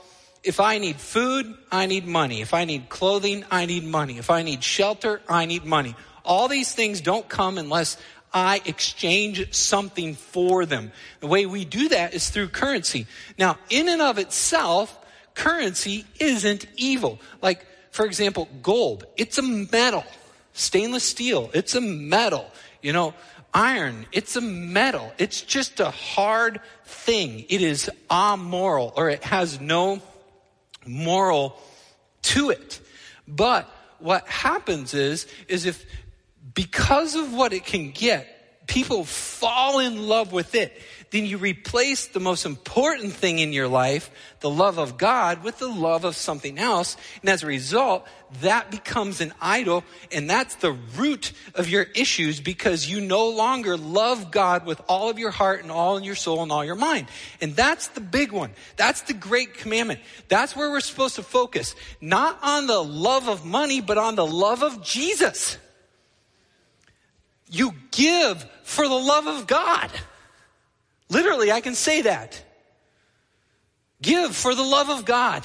if 0.41 0.61
I 0.61 0.77
need 0.77 0.95
food, 0.95 1.53
I 1.69 1.85
need 1.85 2.07
money. 2.07 2.39
If 2.39 2.53
I 2.53 2.63
need 2.63 2.87
clothing, 2.87 3.43
I 3.51 3.65
need 3.65 3.83
money. 3.83 4.19
If 4.19 4.29
I 4.29 4.41
need 4.41 4.63
shelter, 4.63 5.21
I 5.27 5.47
need 5.47 5.65
money. 5.65 5.93
All 6.27 6.47
these 6.47 6.73
things 6.73 7.01
don't 7.01 7.27
come 7.27 7.57
unless 7.57 7.97
I 8.33 8.61
exchange 8.65 9.53
something 9.53 10.15
for 10.15 10.65
them. 10.65 10.91
The 11.21 11.27
way 11.27 11.45
we 11.45 11.65
do 11.65 11.89
that 11.89 12.13
is 12.13 12.29
through 12.29 12.49
currency. 12.49 13.07
Now, 13.39 13.57
in 13.69 13.87
and 13.87 14.01
of 14.01 14.19
itself, 14.19 14.95
currency 15.33 16.05
isn't 16.19 16.67
evil. 16.75 17.19
Like, 17.41 17.65
for 17.91 18.05
example, 18.05 18.49
gold. 18.61 19.05
It's 19.15 19.37
a 19.37 19.41
metal. 19.41 20.03
Stainless 20.53 21.03
steel. 21.03 21.49
It's 21.53 21.73
a 21.73 21.81
metal. 21.81 22.51
You 22.81 22.93
know, 22.93 23.13
iron. 23.53 24.05
It's 24.11 24.35
a 24.35 24.41
metal. 24.41 25.13
It's 25.17 25.41
just 25.41 25.79
a 25.79 25.89
hard 25.89 26.59
thing. 26.85 27.45
It 27.49 27.61
is 27.61 27.89
amoral 28.11 28.93
or 28.95 29.09
it 29.09 29.23
has 29.23 29.61
no 29.61 30.01
moral 30.85 31.57
to 32.23 32.49
it. 32.49 32.81
But 33.27 33.69
what 33.99 34.27
happens 34.27 34.93
is, 34.93 35.27
is 35.47 35.65
if 35.65 35.85
because 36.57 37.13
of 37.13 37.35
what 37.35 37.53
it 37.53 37.65
can 37.65 37.91
get, 37.91 38.65
people 38.65 39.03
fall 39.03 39.77
in 39.77 40.07
love 40.07 40.33
with 40.33 40.55
it 40.55 40.73
then 41.09 41.25
you 41.25 41.37
replace 41.37 42.07
the 42.07 42.19
most 42.19 42.45
important 42.45 43.13
thing 43.13 43.39
in 43.39 43.53
your 43.53 43.67
life, 43.67 44.11
the 44.41 44.49
love 44.49 44.77
of 44.77 44.97
God, 44.97 45.41
with 45.41 45.57
the 45.57 45.67
love 45.67 46.03
of 46.03 46.17
something 46.17 46.57
else. 46.57 46.97
And 47.21 47.29
as 47.29 47.43
a 47.43 47.47
result, 47.47 48.05
that 48.41 48.71
becomes 48.71 49.21
an 49.21 49.33
idol. 49.39 49.85
And 50.11 50.29
that's 50.29 50.55
the 50.55 50.73
root 50.73 51.31
of 51.55 51.69
your 51.69 51.83
issues 51.95 52.41
because 52.41 52.89
you 52.89 52.99
no 52.99 53.29
longer 53.29 53.77
love 53.77 54.31
God 54.31 54.65
with 54.65 54.81
all 54.89 55.09
of 55.09 55.17
your 55.17 55.31
heart 55.31 55.61
and 55.61 55.71
all 55.71 55.95
in 55.95 56.03
your 56.03 56.15
soul 56.15 56.43
and 56.43 56.51
all 56.51 56.65
your 56.65 56.75
mind. 56.75 57.07
And 57.39 57.55
that's 57.55 57.87
the 57.89 58.01
big 58.01 58.33
one. 58.33 58.51
That's 58.75 59.01
the 59.01 59.13
great 59.13 59.53
commandment. 59.53 60.01
That's 60.27 60.57
where 60.57 60.69
we're 60.69 60.81
supposed 60.81 61.15
to 61.15 61.23
focus. 61.23 61.73
Not 62.01 62.37
on 62.43 62.67
the 62.67 62.83
love 62.83 63.29
of 63.29 63.45
money, 63.45 63.79
but 63.79 63.97
on 63.97 64.15
the 64.15 64.27
love 64.27 64.61
of 64.61 64.83
Jesus. 64.83 65.57
You 67.49 67.73
give 67.91 68.45
for 68.63 68.87
the 68.87 68.95
love 68.95 69.27
of 69.27 69.47
God. 69.47 69.89
Literally, 71.09 71.51
I 71.51 71.61
can 71.61 71.75
say 71.75 72.01
that. 72.03 72.43
Give 74.01 74.35
for 74.35 74.53
the 74.53 74.63
love 74.63 74.89
of 74.89 75.05
God. 75.05 75.43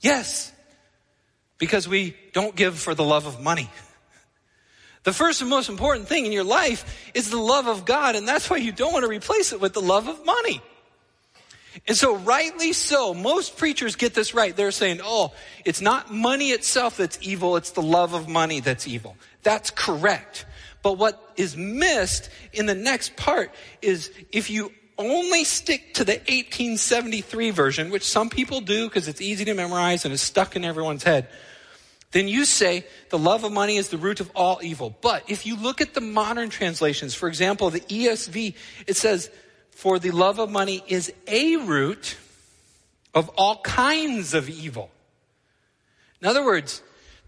Yes, 0.00 0.52
because 1.58 1.86
we 1.86 2.16
don't 2.32 2.56
give 2.56 2.78
for 2.78 2.94
the 2.94 3.04
love 3.04 3.26
of 3.26 3.40
money. 3.40 3.70
The 5.04 5.12
first 5.12 5.40
and 5.40 5.50
most 5.50 5.68
important 5.68 6.08
thing 6.08 6.26
in 6.26 6.32
your 6.32 6.44
life 6.44 7.10
is 7.14 7.30
the 7.30 7.38
love 7.38 7.66
of 7.66 7.84
God, 7.84 8.16
and 8.16 8.26
that's 8.26 8.48
why 8.48 8.56
you 8.56 8.72
don't 8.72 8.92
want 8.92 9.04
to 9.04 9.08
replace 9.08 9.52
it 9.52 9.60
with 9.60 9.72
the 9.72 9.80
love 9.80 10.08
of 10.08 10.24
money. 10.24 10.60
And 11.86 11.96
so, 11.96 12.16
rightly 12.16 12.72
so, 12.72 13.14
most 13.14 13.56
preachers 13.56 13.96
get 13.96 14.14
this 14.14 14.34
right. 14.34 14.54
They're 14.54 14.70
saying, 14.70 15.00
oh, 15.02 15.32
it's 15.64 15.80
not 15.80 16.12
money 16.12 16.50
itself 16.50 16.96
that's 16.96 17.18
evil, 17.22 17.56
it's 17.56 17.70
the 17.70 17.82
love 17.82 18.12
of 18.12 18.28
money 18.28 18.60
that's 18.60 18.86
evil. 18.86 19.16
That's 19.42 19.70
correct. 19.70 20.44
But 20.82 20.98
what 20.98 21.32
is 21.36 21.56
missed 21.56 22.28
in 22.52 22.66
the 22.66 22.74
next 22.74 23.16
part 23.16 23.52
is 23.80 24.10
if 24.32 24.50
you 24.50 24.72
only 24.98 25.44
stick 25.44 25.94
to 25.94 26.04
the 26.04 26.14
1873 26.14 27.50
version, 27.50 27.90
which 27.90 28.04
some 28.04 28.28
people 28.28 28.60
do 28.60 28.88
because 28.88 29.08
it's 29.08 29.20
easy 29.20 29.44
to 29.44 29.54
memorize 29.54 30.04
and 30.04 30.12
is 30.12 30.20
stuck 30.20 30.56
in 30.56 30.64
everyone's 30.64 31.04
head, 31.04 31.28
then 32.10 32.28
you 32.28 32.44
say 32.44 32.84
the 33.08 33.18
love 33.18 33.42
of 33.42 33.52
money 33.52 33.76
is 33.76 33.88
the 33.88 33.96
root 33.96 34.20
of 34.20 34.30
all 34.34 34.60
evil. 34.62 34.94
But 35.00 35.24
if 35.28 35.46
you 35.46 35.56
look 35.56 35.80
at 35.80 35.94
the 35.94 36.00
modern 36.00 36.50
translations, 36.50 37.14
for 37.14 37.26
example, 37.26 37.70
the 37.70 37.80
ESV, 37.80 38.54
it 38.86 38.96
says, 38.96 39.30
for 39.70 39.98
the 39.98 40.10
love 40.10 40.38
of 40.38 40.50
money 40.50 40.84
is 40.86 41.12
a 41.26 41.56
root 41.56 42.16
of 43.14 43.30
all 43.30 43.60
kinds 43.62 44.34
of 44.34 44.48
evil. 44.50 44.90
In 46.20 46.28
other 46.28 46.44
words, 46.44 46.82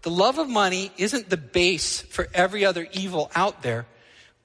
the 0.05 0.11
love 0.11 0.37
of 0.37 0.47
money 0.47 0.91
isn't 0.97 1.31
the 1.31 1.35
base 1.35 2.01
for 2.01 2.27
every 2.31 2.63
other 2.63 2.87
evil 2.91 3.31
out 3.33 3.63
there, 3.63 3.87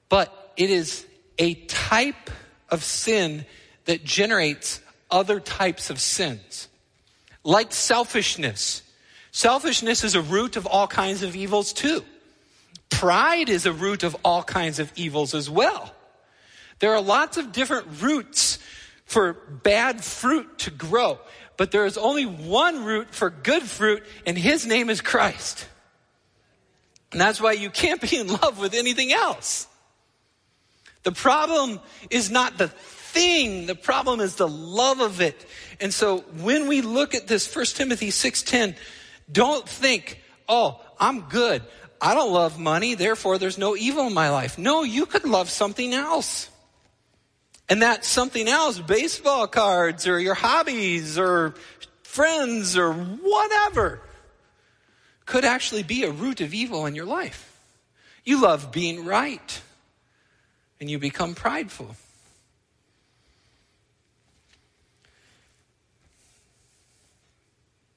but 0.09 0.53
it 0.57 0.71
is 0.71 1.05
a 1.37 1.53
type 1.53 2.31
of 2.69 2.83
sin 2.83 3.45
that 3.85 4.03
generates 4.03 4.81
other 5.11 5.39
types 5.39 5.91
of 5.91 6.01
sins. 6.01 6.67
Like 7.43 7.73
selfishness. 7.73 8.81
Selfishness 9.29 10.03
is 10.03 10.15
a 10.15 10.21
root 10.23 10.55
of 10.55 10.65
all 10.65 10.87
kinds 10.87 11.21
of 11.21 11.35
evils 11.35 11.73
too. 11.73 12.03
Pride 12.89 13.47
is 13.47 13.67
a 13.67 13.71
root 13.71 14.01
of 14.01 14.17
all 14.25 14.41
kinds 14.41 14.79
of 14.79 14.91
evils 14.95 15.35
as 15.35 15.47
well. 15.47 15.93
There 16.79 16.95
are 16.95 17.01
lots 17.01 17.37
of 17.37 17.51
different 17.51 18.01
roots 18.01 18.57
for 19.05 19.33
bad 19.33 20.03
fruit 20.03 20.57
to 20.57 20.71
grow. 20.71 21.19
But 21.61 21.69
there 21.69 21.85
is 21.85 21.95
only 21.95 22.25
one 22.25 22.85
root 22.85 23.13
for 23.13 23.29
good 23.29 23.61
fruit, 23.61 24.03
and 24.25 24.35
his 24.35 24.65
name 24.65 24.89
is 24.89 24.99
Christ. 24.99 25.67
And 27.11 27.21
that's 27.21 27.39
why 27.39 27.51
you 27.51 27.69
can't 27.69 28.01
be 28.01 28.17
in 28.17 28.25
love 28.25 28.57
with 28.57 28.73
anything 28.73 29.13
else. 29.13 29.67
The 31.03 31.11
problem 31.11 31.79
is 32.09 32.31
not 32.31 32.57
the 32.57 32.69
thing, 32.69 33.67
the 33.67 33.75
problem 33.75 34.21
is 34.21 34.37
the 34.37 34.47
love 34.47 35.01
of 35.01 35.21
it. 35.21 35.45
And 35.79 35.93
so 35.93 36.21
when 36.39 36.67
we 36.67 36.81
look 36.81 37.13
at 37.13 37.27
this 37.27 37.45
1 37.45 37.75
Timothy 37.75 38.09
6:10, 38.09 38.75
don't 39.31 39.69
think, 39.69 40.19
"Oh, 40.49 40.81
I'm 40.99 41.29
good. 41.29 41.61
I 42.01 42.15
don't 42.15 42.33
love 42.33 42.57
money, 42.57 42.95
therefore 42.95 43.37
there's 43.37 43.59
no 43.59 43.75
evil 43.75 44.07
in 44.07 44.15
my 44.15 44.31
life." 44.31 44.57
No, 44.57 44.81
you 44.81 45.05
could 45.05 45.25
love 45.25 45.51
something 45.51 45.93
else. 45.93 46.47
And 47.71 47.83
that 47.83 48.03
something 48.03 48.49
else, 48.49 48.79
baseball 48.79 49.47
cards 49.47 50.05
or 50.05 50.19
your 50.19 50.33
hobbies 50.33 51.17
or 51.17 51.55
friends 52.03 52.75
or 52.75 52.91
whatever, 52.91 54.01
could 55.25 55.45
actually 55.45 55.81
be 55.81 56.03
a 56.03 56.11
root 56.11 56.41
of 56.41 56.53
evil 56.53 56.85
in 56.85 56.95
your 56.95 57.05
life. 57.05 57.57
You 58.25 58.41
love 58.41 58.73
being 58.73 59.05
right 59.05 59.61
and 60.81 60.89
you 60.89 60.99
become 60.99 61.33
prideful. 61.33 61.95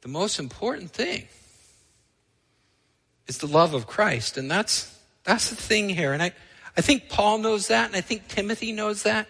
The 0.02 0.08
most 0.08 0.38
important 0.38 0.92
thing 0.92 1.26
is 3.26 3.38
the 3.38 3.48
love 3.48 3.74
of 3.74 3.88
Christ. 3.88 4.38
And 4.38 4.48
that's, 4.48 4.96
that's 5.24 5.50
the 5.50 5.56
thing 5.56 5.88
here. 5.88 6.12
And 6.12 6.22
I, 6.22 6.30
I 6.76 6.80
think 6.80 7.08
Paul 7.08 7.38
knows 7.38 7.66
that, 7.66 7.88
and 7.88 7.96
I 7.96 8.02
think 8.02 8.28
Timothy 8.28 8.70
knows 8.70 9.02
that. 9.02 9.26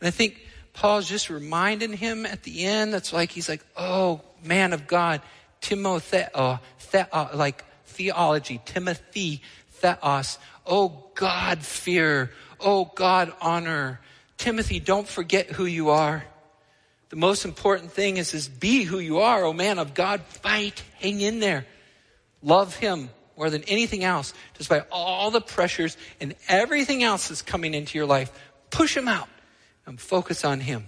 And 0.00 0.08
I 0.08 0.10
think 0.10 0.46
Paul's 0.72 1.08
just 1.08 1.30
reminding 1.30 1.92
him 1.92 2.26
at 2.26 2.42
the 2.42 2.64
end. 2.64 2.92
That's 2.92 3.12
like, 3.12 3.30
he's 3.30 3.48
like, 3.48 3.64
oh, 3.76 4.22
man 4.42 4.72
of 4.72 4.86
God, 4.86 5.20
Timotheo, 5.60 6.28
uh, 6.34 6.58
the, 6.90 7.14
uh, 7.14 7.30
like 7.34 7.64
theology, 7.84 8.60
Timothy, 8.64 9.42
theos. 9.72 10.38
Oh, 10.66 11.10
God 11.14 11.60
fear. 11.60 12.30
Oh, 12.58 12.90
God 12.94 13.32
honor. 13.40 14.00
Timothy, 14.38 14.80
don't 14.80 15.06
forget 15.06 15.50
who 15.50 15.66
you 15.66 15.90
are. 15.90 16.24
The 17.10 17.16
most 17.16 17.44
important 17.44 17.92
thing 17.92 18.16
is, 18.16 18.34
is 18.34 18.48
be 18.48 18.84
who 18.84 19.00
you 19.00 19.18
are. 19.18 19.44
Oh 19.44 19.52
man 19.52 19.78
of 19.78 19.94
God, 19.94 20.22
fight, 20.22 20.82
hang 21.00 21.20
in 21.20 21.40
there. 21.40 21.66
Love 22.40 22.76
him 22.76 23.10
more 23.36 23.50
than 23.50 23.64
anything 23.64 24.04
else, 24.04 24.32
despite 24.56 24.84
all 24.92 25.32
the 25.32 25.40
pressures 25.40 25.96
and 26.20 26.36
everything 26.48 27.02
else 27.02 27.28
that's 27.28 27.42
coming 27.42 27.74
into 27.74 27.98
your 27.98 28.06
life. 28.06 28.30
Push 28.70 28.96
him 28.96 29.08
out 29.08 29.28
and 29.90 30.00
focus 30.00 30.44
on 30.44 30.60
Him. 30.60 30.86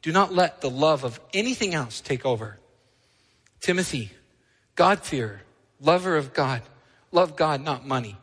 Do 0.00 0.12
not 0.12 0.32
let 0.32 0.60
the 0.60 0.70
love 0.70 1.02
of 1.02 1.18
anything 1.34 1.74
else 1.74 2.00
take 2.00 2.24
over. 2.24 2.60
Timothy, 3.60 4.12
God 4.76 5.00
fear, 5.00 5.42
lover 5.80 6.16
of 6.16 6.32
God. 6.32 6.62
Love 7.10 7.34
God, 7.34 7.64
not 7.64 7.84
money. 7.84 8.16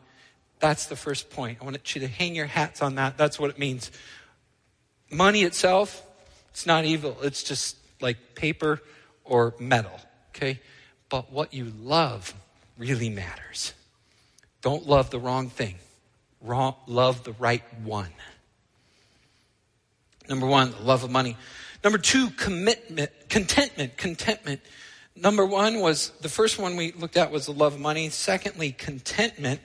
That's 0.58 0.86
the 0.86 0.96
first 0.96 1.28
point. 1.28 1.58
I 1.60 1.64
want 1.64 1.94
you 1.94 2.00
to 2.00 2.08
hang 2.08 2.34
your 2.34 2.46
hats 2.46 2.80
on 2.80 2.94
that. 2.94 3.18
That's 3.18 3.38
what 3.38 3.50
it 3.50 3.58
means. 3.58 3.90
Money 5.10 5.42
itself, 5.42 6.02
it's 6.50 6.64
not 6.64 6.86
evil. 6.86 7.18
It's 7.22 7.42
just 7.42 7.76
like 8.00 8.34
paper 8.34 8.80
or 9.24 9.54
metal, 9.58 10.00
okay? 10.30 10.60
But 11.10 11.30
what 11.30 11.52
you 11.52 11.70
love 11.82 12.32
really 12.78 13.10
matters. 13.10 13.74
Don't 14.62 14.86
love 14.86 15.10
the 15.10 15.18
wrong 15.18 15.50
thing. 15.50 15.74
Wrong, 16.40 16.74
love 16.86 17.22
the 17.22 17.32
right 17.32 17.62
one. 17.84 18.12
Number 20.28 20.46
one, 20.46 20.74
love 20.84 21.04
of 21.04 21.10
money. 21.10 21.36
Number 21.82 21.98
two, 21.98 22.30
commitment, 22.30 23.10
contentment, 23.28 23.96
contentment. 23.96 24.60
Number 25.16 25.44
one 25.44 25.80
was, 25.80 26.10
the 26.20 26.28
first 26.28 26.58
one 26.58 26.76
we 26.76 26.92
looked 26.92 27.16
at 27.16 27.30
was 27.30 27.46
the 27.46 27.52
love 27.52 27.74
of 27.74 27.80
money. 27.80 28.08
Secondly, 28.08 28.72
contentment. 28.72 29.60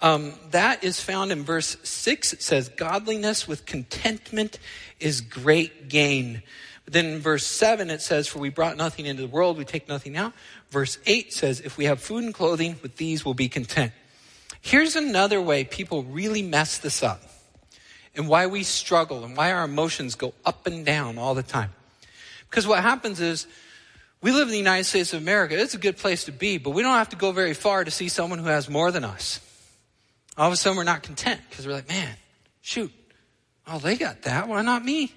Um, 0.00 0.34
that 0.50 0.84
is 0.84 1.00
found 1.00 1.32
in 1.32 1.44
verse 1.44 1.76
6. 1.82 2.32
It 2.32 2.42
says, 2.42 2.68
Godliness 2.68 3.48
with 3.48 3.66
contentment 3.66 4.58
is 5.00 5.20
great 5.20 5.88
gain. 5.88 6.42
But 6.84 6.92
then 6.92 7.06
in 7.06 7.18
verse 7.20 7.46
7, 7.46 7.90
it 7.90 8.00
says, 8.00 8.28
For 8.28 8.38
we 8.38 8.50
brought 8.50 8.76
nothing 8.76 9.06
into 9.06 9.22
the 9.22 9.28
world, 9.28 9.58
we 9.58 9.64
take 9.64 9.88
nothing 9.88 10.16
out. 10.16 10.32
Verse 10.70 10.98
8 11.06 11.32
says, 11.32 11.60
If 11.60 11.76
we 11.76 11.86
have 11.86 12.00
food 12.00 12.24
and 12.24 12.34
clothing, 12.34 12.76
with 12.82 12.96
these 12.96 13.24
we'll 13.24 13.34
be 13.34 13.48
content. 13.48 13.92
Here's 14.60 14.96
another 14.96 15.40
way 15.40 15.64
people 15.64 16.02
really 16.02 16.42
mess 16.42 16.78
this 16.78 17.02
up 17.02 17.22
and 18.18 18.28
why 18.28 18.48
we 18.48 18.64
struggle 18.64 19.24
and 19.24 19.36
why 19.36 19.52
our 19.52 19.64
emotions 19.64 20.16
go 20.16 20.34
up 20.44 20.66
and 20.66 20.84
down 20.84 21.16
all 21.16 21.34
the 21.34 21.42
time. 21.42 21.70
Because 22.50 22.66
what 22.66 22.82
happens 22.82 23.20
is 23.20 23.46
we 24.20 24.32
live 24.32 24.48
in 24.48 24.52
the 24.52 24.58
United 24.58 24.84
States 24.84 25.14
of 25.14 25.22
America. 25.22 25.56
It's 25.58 25.74
a 25.74 25.78
good 25.78 25.96
place 25.96 26.24
to 26.24 26.32
be, 26.32 26.58
but 26.58 26.70
we 26.70 26.82
don't 26.82 26.94
have 26.94 27.10
to 27.10 27.16
go 27.16 27.30
very 27.30 27.54
far 27.54 27.84
to 27.84 27.90
see 27.92 28.08
someone 28.08 28.40
who 28.40 28.46
has 28.46 28.68
more 28.68 28.90
than 28.90 29.04
us. 29.04 29.40
All 30.36 30.48
of 30.48 30.52
a 30.52 30.56
sudden 30.56 30.76
we're 30.76 30.84
not 30.84 31.04
content 31.04 31.40
because 31.48 31.66
we're 31.66 31.74
like, 31.74 31.88
man, 31.88 32.16
shoot. 32.60 32.92
Oh, 33.68 33.78
they 33.78 33.96
got 33.96 34.22
that. 34.22 34.48
Why 34.48 34.62
not 34.62 34.84
me? 34.84 35.12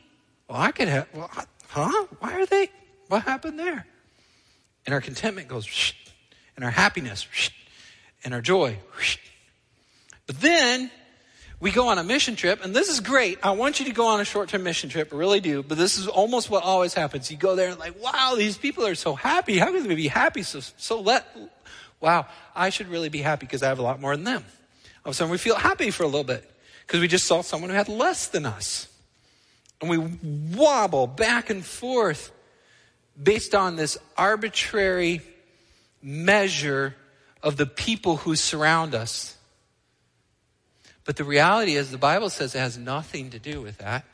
Well, 0.48 0.60
I 0.60 0.72
could 0.72 0.88
have, 0.88 1.08
well, 1.14 1.30
huh? 1.70 2.06
Why 2.20 2.40
are 2.40 2.46
they? 2.46 2.70
What 3.08 3.24
happened 3.24 3.58
there? 3.58 3.86
And 4.86 4.94
our 4.94 5.02
contentment 5.02 5.48
goes, 5.48 5.94
and 6.56 6.64
our 6.64 6.72
happiness, 6.72 7.28
and 8.24 8.34
our 8.34 8.42
joy. 8.42 8.78
But 10.28 10.40
then 10.40 10.92
we 11.62 11.70
go 11.70 11.90
on 11.90 12.00
a 12.00 12.04
mission 12.04 12.36
trip, 12.36 12.66
and 12.66 12.76
this 12.76 12.90
is 12.90 13.00
great. 13.00 13.38
I 13.44 13.52
want 13.52 13.80
you 13.80 13.86
to 13.86 13.92
go 13.92 14.08
on 14.08 14.20
a 14.20 14.26
short 14.26 14.50
term 14.50 14.64
mission 14.64 14.90
trip, 14.90 15.14
I 15.14 15.16
really 15.16 15.40
do, 15.40 15.62
but 15.62 15.78
this 15.78 15.98
is 16.00 16.08
almost 16.08 16.50
what 16.50 16.64
always 16.64 16.96
happens. 16.96 17.30
You 17.30 17.38
go 17.38 17.56
there 17.56 17.70
and, 17.70 17.80
like, 17.80 18.02
wow, 18.02 18.34
these 18.36 18.58
people 18.58 18.86
are 18.86 18.96
so 18.96 19.14
happy. 19.14 19.60
How 19.60 19.68
can 19.68 19.88
they 19.88 19.96
be 19.96 20.08
happy? 20.08 20.42
So, 20.42 20.60
so 20.78 21.00
let, 21.00 21.26
wow, 22.00 22.26
I 22.56 22.72
should 22.72 22.88
really 22.88 23.10
be 23.10 23.22
happy 23.22 23.46
because 23.46 23.62
I 23.62 23.68
have 23.68 23.78
a 23.78 23.84
lot 23.84 24.02
more 24.02 24.16
than 24.16 24.26
them. 24.26 24.44
All 25.06 25.12
of 25.12 25.12
a 25.12 25.14
sudden, 25.14 25.32
we 25.32 25.38
feel 25.38 25.56
happy 25.56 25.92
for 25.92 26.02
a 26.04 26.08
little 26.08 26.24
bit 26.24 26.50
because 26.88 27.00
we 27.00 27.08
just 27.08 27.26
saw 27.26 27.42
someone 27.42 27.70
who 27.70 27.76
had 27.76 27.88
less 27.88 28.28
than 28.28 28.48
us. 28.48 28.88
And 29.80 29.90
we 29.90 29.98
wobble 30.58 31.06
back 31.06 31.52
and 31.52 31.64
forth 31.64 32.32
based 33.22 33.54
on 33.54 33.76
this 33.76 33.98
arbitrary 34.18 35.22
measure 36.02 36.96
of 37.44 37.58
the 37.58 37.66
people 37.68 38.18
who 38.18 38.36
surround 38.36 38.96
us. 38.96 39.38
But 41.06 41.18
the 41.18 41.24
reality 41.24 41.76
is, 41.76 41.92
the 41.92 41.98
Bible 41.98 42.30
says 42.30 42.54
it 42.56 42.60
has 42.60 42.78
nothing 42.78 43.32
to 43.32 43.40
do 43.40 43.62
with 43.62 43.80
that. 43.80 44.06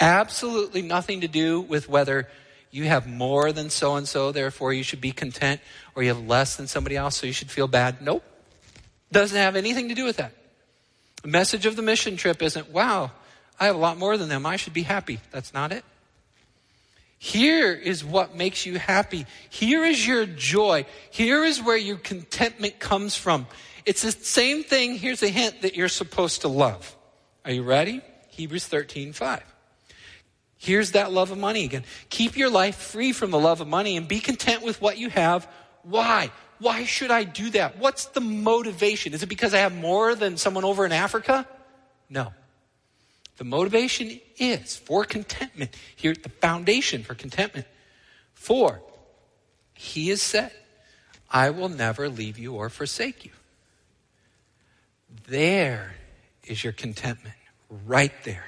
Absolutely 0.00 0.82
nothing 0.82 1.20
to 1.22 1.28
do 1.28 1.60
with 1.60 1.88
whether 1.88 2.28
you 2.70 2.84
have 2.84 3.06
more 3.06 3.52
than 3.52 3.70
so 3.70 3.96
and 3.96 4.06
so, 4.06 4.32
therefore 4.32 4.72
you 4.72 4.82
should 4.82 5.00
be 5.00 5.12
content, 5.12 5.60
or 5.94 6.02
you 6.02 6.08
have 6.08 6.26
less 6.26 6.56
than 6.56 6.66
somebody 6.66 6.96
else, 6.96 7.16
so 7.16 7.26
you 7.26 7.32
should 7.32 7.50
feel 7.50 7.68
bad. 7.68 8.02
Nope. 8.02 8.22
Doesn't 9.10 9.36
have 9.36 9.56
anything 9.56 9.88
to 9.88 9.94
do 9.94 10.04
with 10.04 10.18
that. 10.18 10.32
The 11.22 11.28
message 11.28 11.66
of 11.66 11.76
the 11.76 11.82
mission 11.82 12.16
trip 12.16 12.42
isn't, 12.42 12.70
wow, 12.70 13.10
I 13.58 13.66
have 13.66 13.74
a 13.74 13.78
lot 13.78 13.98
more 13.98 14.16
than 14.16 14.28
them. 14.28 14.46
I 14.46 14.56
should 14.56 14.74
be 14.74 14.82
happy. 14.82 15.20
That's 15.30 15.54
not 15.54 15.72
it. 15.72 15.84
Here 17.18 17.72
is 17.72 18.04
what 18.04 18.36
makes 18.36 18.64
you 18.64 18.78
happy. 18.78 19.26
Here 19.50 19.84
is 19.84 20.06
your 20.06 20.24
joy. 20.24 20.86
Here 21.10 21.44
is 21.44 21.60
where 21.60 21.76
your 21.76 21.96
contentment 21.96 22.78
comes 22.78 23.16
from. 23.16 23.48
It's 23.88 24.02
the 24.02 24.12
same 24.12 24.64
thing. 24.64 24.98
Here's 24.98 25.22
a 25.22 25.30
hint 25.30 25.62
that 25.62 25.74
you're 25.74 25.88
supposed 25.88 26.42
to 26.42 26.48
love. 26.48 26.94
Are 27.46 27.50
you 27.50 27.62
ready? 27.62 28.02
Hebrews 28.28 28.66
13, 28.66 29.14
5. 29.14 29.42
Here's 30.58 30.90
that 30.90 31.10
love 31.10 31.30
of 31.30 31.38
money 31.38 31.64
again. 31.64 31.84
Keep 32.10 32.36
your 32.36 32.50
life 32.50 32.76
free 32.76 33.12
from 33.12 33.30
the 33.30 33.38
love 33.38 33.62
of 33.62 33.66
money 33.66 33.96
and 33.96 34.06
be 34.06 34.20
content 34.20 34.62
with 34.62 34.82
what 34.82 34.98
you 34.98 35.08
have. 35.08 35.48
Why? 35.84 36.30
Why 36.58 36.84
should 36.84 37.10
I 37.10 37.24
do 37.24 37.48
that? 37.52 37.78
What's 37.78 38.04
the 38.04 38.20
motivation? 38.20 39.14
Is 39.14 39.22
it 39.22 39.30
because 39.30 39.54
I 39.54 39.60
have 39.60 39.74
more 39.74 40.14
than 40.14 40.36
someone 40.36 40.66
over 40.66 40.84
in 40.84 40.92
Africa? 40.92 41.48
No. 42.10 42.34
The 43.38 43.44
motivation 43.44 44.20
is 44.36 44.76
for 44.76 45.06
contentment. 45.06 45.74
Here, 45.96 46.12
the 46.12 46.28
foundation 46.28 47.04
for 47.04 47.14
contentment. 47.14 47.66
For, 48.34 48.82
he 49.72 50.08
has 50.08 50.20
said, 50.20 50.52
I 51.30 51.48
will 51.48 51.70
never 51.70 52.10
leave 52.10 52.38
you 52.38 52.52
or 52.52 52.68
forsake 52.68 53.24
you. 53.24 53.30
There 55.28 55.94
is 56.46 56.64
your 56.64 56.72
contentment, 56.72 57.36
right 57.86 58.12
there. 58.24 58.46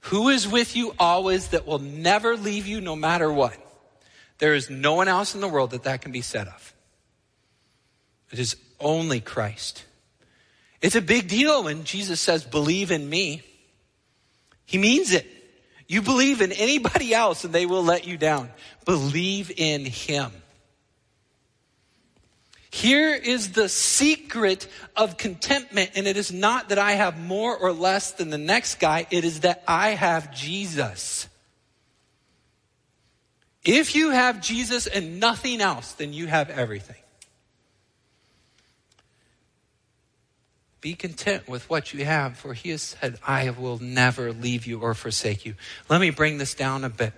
Who 0.00 0.28
is 0.28 0.46
with 0.46 0.76
you 0.76 0.94
always 0.98 1.48
that 1.48 1.66
will 1.66 1.78
never 1.78 2.36
leave 2.36 2.66
you 2.66 2.80
no 2.80 2.94
matter 2.94 3.32
what? 3.32 3.56
There 4.38 4.54
is 4.54 4.70
no 4.70 4.94
one 4.94 5.08
else 5.08 5.34
in 5.34 5.40
the 5.40 5.48
world 5.48 5.70
that 5.70 5.84
that 5.84 6.02
can 6.02 6.12
be 6.12 6.20
said 6.20 6.48
of. 6.48 6.74
It 8.30 8.38
is 8.38 8.56
only 8.78 9.20
Christ. 9.20 9.84
It's 10.80 10.94
a 10.94 11.02
big 11.02 11.28
deal 11.28 11.64
when 11.64 11.84
Jesus 11.84 12.20
says, 12.20 12.44
believe 12.44 12.90
in 12.90 13.08
me. 13.08 13.42
He 14.64 14.78
means 14.78 15.12
it. 15.12 15.26
You 15.88 16.02
believe 16.02 16.42
in 16.42 16.52
anybody 16.52 17.14
else 17.14 17.44
and 17.44 17.54
they 17.54 17.66
will 17.66 17.82
let 17.82 18.06
you 18.06 18.18
down. 18.18 18.50
Believe 18.84 19.50
in 19.56 19.86
him. 19.86 20.30
Here 22.78 23.12
is 23.12 23.54
the 23.54 23.68
secret 23.68 24.68
of 24.96 25.16
contentment, 25.16 25.90
and 25.96 26.06
it 26.06 26.16
is 26.16 26.32
not 26.32 26.68
that 26.68 26.78
I 26.78 26.92
have 26.92 27.18
more 27.18 27.56
or 27.56 27.72
less 27.72 28.12
than 28.12 28.30
the 28.30 28.38
next 28.38 28.78
guy, 28.78 29.04
it 29.10 29.24
is 29.24 29.40
that 29.40 29.64
I 29.66 29.88
have 29.88 30.32
Jesus. 30.32 31.26
If 33.64 33.96
you 33.96 34.10
have 34.10 34.40
Jesus 34.40 34.86
and 34.86 35.18
nothing 35.18 35.60
else, 35.60 35.94
then 35.94 36.12
you 36.12 36.28
have 36.28 36.50
everything. 36.50 37.02
Be 40.80 40.94
content 40.94 41.48
with 41.48 41.68
what 41.68 41.92
you 41.92 42.04
have, 42.04 42.36
for 42.36 42.54
he 42.54 42.70
has 42.70 42.82
said, 42.82 43.18
I 43.26 43.50
will 43.50 43.82
never 43.82 44.32
leave 44.32 44.68
you 44.68 44.82
or 44.82 44.94
forsake 44.94 45.44
you. 45.44 45.56
Let 45.88 46.00
me 46.00 46.10
bring 46.10 46.38
this 46.38 46.54
down 46.54 46.84
a 46.84 46.90
bit. 46.90 47.12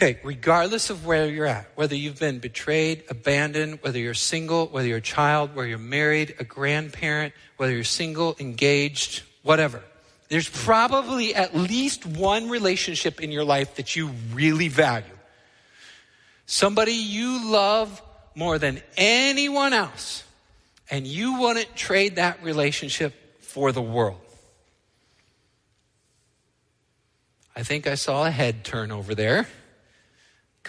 Okay, 0.00 0.20
regardless 0.22 0.90
of 0.90 1.06
where 1.06 1.26
you're 1.26 1.44
at, 1.44 1.66
whether 1.74 1.96
you've 1.96 2.20
been 2.20 2.38
betrayed, 2.38 3.02
abandoned, 3.10 3.80
whether 3.82 3.98
you're 3.98 4.14
single, 4.14 4.68
whether 4.68 4.86
you're 4.86 4.98
a 4.98 5.00
child, 5.00 5.56
whether 5.56 5.66
you're 5.66 5.76
married, 5.76 6.36
a 6.38 6.44
grandparent, 6.44 7.34
whether 7.56 7.72
you're 7.72 7.82
single, 7.82 8.36
engaged, 8.38 9.24
whatever, 9.42 9.82
there's 10.28 10.48
probably 10.48 11.34
at 11.34 11.52
least 11.52 12.06
one 12.06 12.48
relationship 12.48 13.20
in 13.20 13.32
your 13.32 13.42
life 13.42 13.74
that 13.74 13.96
you 13.96 14.10
really 14.32 14.68
value. 14.68 15.04
Somebody 16.46 16.92
you 16.92 17.50
love 17.50 18.00
more 18.36 18.56
than 18.56 18.80
anyone 18.96 19.72
else 19.72 20.22
and 20.92 21.08
you 21.08 21.40
wouldn't 21.40 21.74
trade 21.74 22.16
that 22.16 22.40
relationship 22.44 23.14
for 23.40 23.72
the 23.72 23.82
world. 23.82 24.20
I 27.56 27.64
think 27.64 27.88
I 27.88 27.96
saw 27.96 28.26
a 28.26 28.30
head 28.30 28.62
turn 28.62 28.92
over 28.92 29.16
there. 29.16 29.48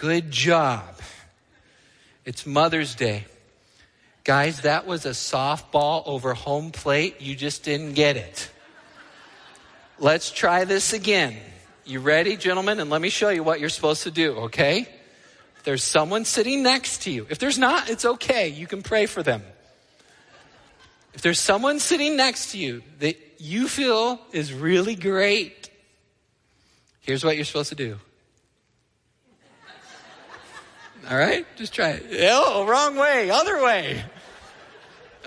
Good 0.00 0.30
job. 0.30 0.96
It's 2.24 2.46
Mother's 2.46 2.94
Day. 2.94 3.26
Guys, 4.24 4.62
that 4.62 4.86
was 4.86 5.04
a 5.04 5.10
softball 5.10 6.04
over 6.06 6.32
home 6.32 6.70
plate. 6.70 7.20
You 7.20 7.36
just 7.36 7.64
didn't 7.64 7.92
get 7.92 8.16
it. 8.16 8.48
Let's 9.98 10.30
try 10.30 10.64
this 10.64 10.94
again. 10.94 11.36
You 11.84 12.00
ready, 12.00 12.38
gentlemen? 12.38 12.80
And 12.80 12.88
let 12.88 13.02
me 13.02 13.10
show 13.10 13.28
you 13.28 13.42
what 13.42 13.60
you're 13.60 13.68
supposed 13.68 14.04
to 14.04 14.10
do, 14.10 14.36
okay? 14.36 14.88
If 15.58 15.64
there's 15.64 15.84
someone 15.84 16.24
sitting 16.24 16.62
next 16.62 17.02
to 17.02 17.10
you. 17.10 17.26
If 17.28 17.38
there's 17.38 17.58
not, 17.58 17.90
it's 17.90 18.06
okay. 18.06 18.48
You 18.48 18.66
can 18.66 18.82
pray 18.82 19.04
for 19.04 19.22
them. 19.22 19.42
If 21.12 21.20
there's 21.20 21.38
someone 21.38 21.78
sitting 21.78 22.16
next 22.16 22.52
to 22.52 22.58
you 22.58 22.82
that 23.00 23.18
you 23.36 23.68
feel 23.68 24.18
is 24.32 24.54
really 24.54 24.94
great, 24.94 25.68
here's 27.02 27.22
what 27.22 27.36
you're 27.36 27.44
supposed 27.44 27.68
to 27.68 27.74
do. 27.74 27.98
All 31.10 31.16
right? 31.16 31.44
Just 31.56 31.74
try 31.74 31.90
it. 31.90 32.04
Oh, 32.30 32.64
wrong 32.66 32.96
way, 32.96 33.30
other 33.30 33.62
way. 33.62 34.00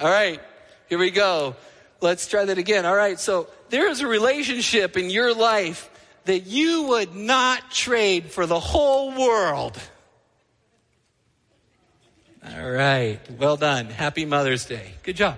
All 0.02 0.10
right, 0.10 0.39
here 0.88 0.98
we 0.98 1.12
go. 1.12 1.56
Let's 2.00 2.28
try 2.28 2.46
that 2.46 2.58
again. 2.58 2.86
All 2.86 2.96
right, 2.96 3.19
so 3.19 3.48
there 3.69 3.89
is 3.89 4.00
a 4.00 4.08
relationship 4.08 4.96
in 4.98 5.10
your 5.10 5.36
life 5.36 5.89
that 6.26 6.48
you 6.48 6.84
would 6.84 7.13
not 7.13 7.69
trade 7.69 8.32
for 8.32 8.46
the 8.46 8.60
whole 8.60 9.12
world. 9.12 9.78
All 12.48 12.72
right, 12.72 13.19
well 13.38 13.58
done. 13.58 13.88
Happy 13.88 14.26
Mother's 14.26 14.65
Day. 14.65 14.93
Good 15.04 15.17
job. 15.17 15.38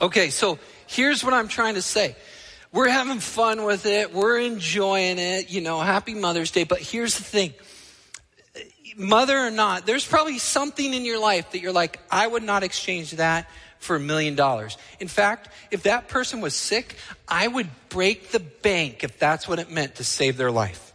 Okay, 0.00 0.30
so 0.30 0.58
here's 0.88 1.22
what 1.22 1.34
I'm 1.34 1.48
trying 1.48 1.74
to 1.74 1.82
say. 1.82 2.16
We're 2.72 2.88
having 2.88 3.20
fun 3.20 3.64
with 3.64 3.86
it. 3.86 4.12
We're 4.12 4.40
enjoying 4.40 5.18
it. 5.18 5.50
You 5.50 5.60
know, 5.60 5.80
happy 5.80 6.14
Mother's 6.14 6.50
Day. 6.50 6.64
But 6.64 6.80
here's 6.80 7.16
the 7.16 7.24
thing. 7.24 7.54
Mother 8.96 9.38
or 9.38 9.50
not, 9.50 9.86
there's 9.86 10.06
probably 10.06 10.38
something 10.38 10.94
in 10.94 11.04
your 11.04 11.18
life 11.18 11.52
that 11.52 11.60
you're 11.60 11.72
like, 11.72 12.00
I 12.10 12.26
would 12.26 12.42
not 12.42 12.62
exchange 12.62 13.12
that 13.12 13.48
for 13.78 13.96
a 13.96 14.00
million 14.00 14.34
dollars. 14.34 14.78
In 15.00 15.08
fact, 15.08 15.48
if 15.70 15.82
that 15.82 16.08
person 16.08 16.40
was 16.40 16.54
sick, 16.54 16.96
I 17.28 17.46
would 17.46 17.68
break 17.88 18.30
the 18.30 18.40
bank 18.40 19.04
if 19.04 19.18
that's 19.18 19.46
what 19.46 19.58
it 19.58 19.70
meant 19.70 19.96
to 19.96 20.04
save 20.04 20.36
their 20.36 20.50
life. 20.50 20.85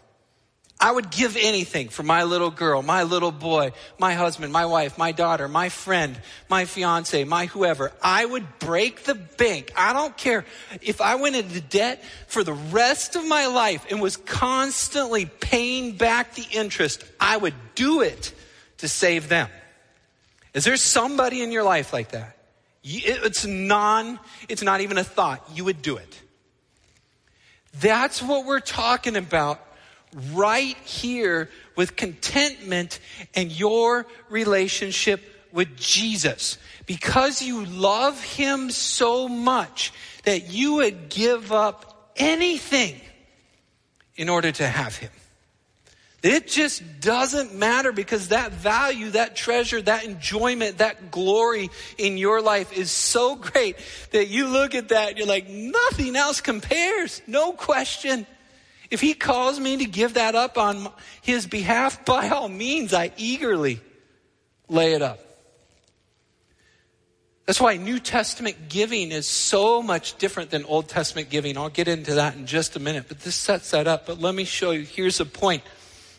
I 0.82 0.92
would 0.92 1.12
give 1.12 1.38
anything 1.38 1.90
for 1.90 2.02
my 2.02 2.24
little 2.24 2.50
girl, 2.50 2.82
my 2.82 3.04
little 3.04 3.32
boy, 3.32 3.72
my 4.00 4.16
husband, 4.16 4.52
my 4.52 4.66
wife, 4.66 4.98
my 4.98 5.12
daughter, 5.12 5.48
my 5.48 5.70
friend, 5.70 6.20
my 6.50 6.66
fiance, 6.66 7.24
my 7.24 7.46
whoever. 7.46 7.92
I 8.02 8.26
would 8.26 8.58
break 8.58 9.04
the 9.04 9.14
bank. 9.14 9.72
I 9.78 9.94
don't 9.94 10.18
care 10.18 10.44
if 10.82 11.00
I 11.00 11.16
went 11.16 11.36
into 11.36 11.62
debt 11.62 12.04
for 12.28 12.44
the 12.44 12.54
rest 12.54 13.16
of 13.16 13.28
my 13.28 13.46
life 13.46 13.86
and 13.92 14.02
was 14.02 14.18
constantly 14.18 15.28
paying 15.28 15.98
back 15.98 16.34
the 16.34 16.48
interest. 16.52 17.06
I 17.20 17.38
would 17.38 17.54
do 17.76 18.02
it 18.02 18.34
to 18.80 18.88
save 18.88 19.30
them. 19.30 19.50
Is 20.56 20.64
there 20.64 20.78
somebody 20.78 21.44
in 21.44 21.52
your 21.52 21.64
life 21.64 21.94
like 21.94 22.10
that? 22.10 22.38
It's 22.84 23.46
non, 23.46 24.20
it's 24.50 24.64
not 24.64 24.82
even 24.82 24.98
a 24.98 25.04
thought. 25.04 25.48
You 25.54 25.66
would 25.66 25.84
do 25.84 25.98
it. 25.98 26.22
That's 27.80 28.22
what 28.22 28.48
we're 28.48 28.60
talking 28.60 29.16
about 29.16 29.62
right 30.34 30.78
here 30.78 31.50
with 31.76 31.96
contentment 31.96 33.00
and 33.34 33.52
your 33.52 34.06
relationship 34.30 35.22
with 35.52 35.76
Jesus. 35.78 36.58
Because 36.86 37.42
you 37.42 37.66
love 37.66 38.22
him 38.22 38.72
so 38.72 39.28
much 39.28 39.94
that 40.24 40.52
you 40.52 40.76
would 40.76 41.10
give 41.10 41.52
up 41.52 42.12
anything 42.16 43.00
in 44.16 44.30
order 44.30 44.52
to 44.52 44.68
have 44.68 44.96
him. 44.98 45.12
It 46.24 46.48
just 46.48 46.84
doesn't 47.02 47.56
matter 47.56 47.92
because 47.92 48.28
that 48.28 48.52
value, 48.52 49.10
that 49.12 49.36
treasure, 49.36 49.82
that 49.82 50.04
enjoyment, 50.04 50.78
that 50.78 51.10
glory 51.10 51.72
in 51.98 52.18
your 52.20 52.42
life 52.42 52.78
is 52.78 52.92
so 52.92 53.36
great 53.36 53.76
that 54.12 54.28
you 54.28 54.48
look 54.48 54.76
at 54.76 54.90
that 54.90 55.10
and 55.10 55.18
you're 55.18 55.28
like, 55.28 55.50
nothing 55.50 56.16
else 56.16 56.40
compares. 56.40 57.24
No 57.26 57.54
question. 57.54 58.28
If 58.92 59.00
he 59.00 59.14
calls 59.14 59.60
me 59.60 59.78
to 59.78 59.86
give 59.86 60.16
that 60.16 60.36
up 60.36 60.58
on 60.58 60.90
his 61.22 61.48
behalf, 61.48 62.06
by 62.06 62.30
all 62.30 62.50
means, 62.50 62.94
I 62.94 63.12
eagerly 63.18 63.80
lay 64.68 64.94
it 64.94 65.02
up. 65.02 65.20
That's 67.46 67.60
why 67.60 67.76
New 67.78 68.00
Testament 68.00 68.70
giving 68.70 69.12
is 69.12 69.28
so 69.28 69.82
much 69.82 70.18
different 70.18 70.52
than 70.52 70.64
Old 70.66 70.88
Testament 70.88 71.30
giving. 71.30 71.58
I'll 71.58 71.70
get 71.70 71.88
into 71.88 72.16
that 72.16 72.36
in 72.36 72.46
just 72.46 72.76
a 72.76 72.80
minute, 72.80 73.06
but 73.08 73.22
this 73.22 73.36
sets 73.36 73.72
that 73.72 73.88
up. 73.88 74.06
But 74.06 74.22
let 74.22 74.36
me 74.36 74.44
show 74.44 74.72
you. 74.72 74.82
Here's 74.82 75.20
a 75.20 75.26
point. 75.26 75.64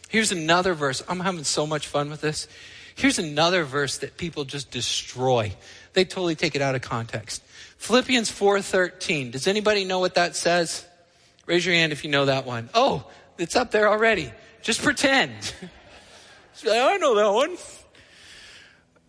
Here's 0.09 0.33
another 0.33 0.75
verse. 0.75 1.03
I'm 1.09 1.21
having 1.21 1.45
so 1.45 1.67
much 1.67 1.87
fun 1.87 2.11
with 2.11 2.21
this. 2.21 2.49
Here's 2.95 3.19
another 3.19 3.65
verse 3.65 3.99
that 3.99 4.19
people 4.19 4.45
just 4.45 4.71
destroy. 4.71 5.55
They 5.95 6.05
totally 6.05 6.35
take 6.35 6.55
it 6.55 6.61
out 6.61 6.75
of 6.75 6.83
context. 6.83 7.43
Philippians 7.79 8.31
4:13. 8.31 9.31
Does 9.31 9.47
anybody 9.47 9.85
know 9.85 10.01
what 10.01 10.17
that 10.17 10.37
says? 10.37 10.85
Raise 11.47 11.67
your 11.67 11.75
hand 11.75 11.93
if 11.93 12.05
you 12.05 12.11
know 12.11 12.27
that 12.27 12.47
one. 12.47 12.69
Oh, 12.75 13.05
it's 13.39 13.57
up 13.57 13.71
there 13.71 13.89
already. 13.89 14.33
Just 14.63 14.83
pretend. 14.83 15.33
I 16.69 16.97
know 16.99 17.17
that 17.17 17.33
one. 17.33 17.57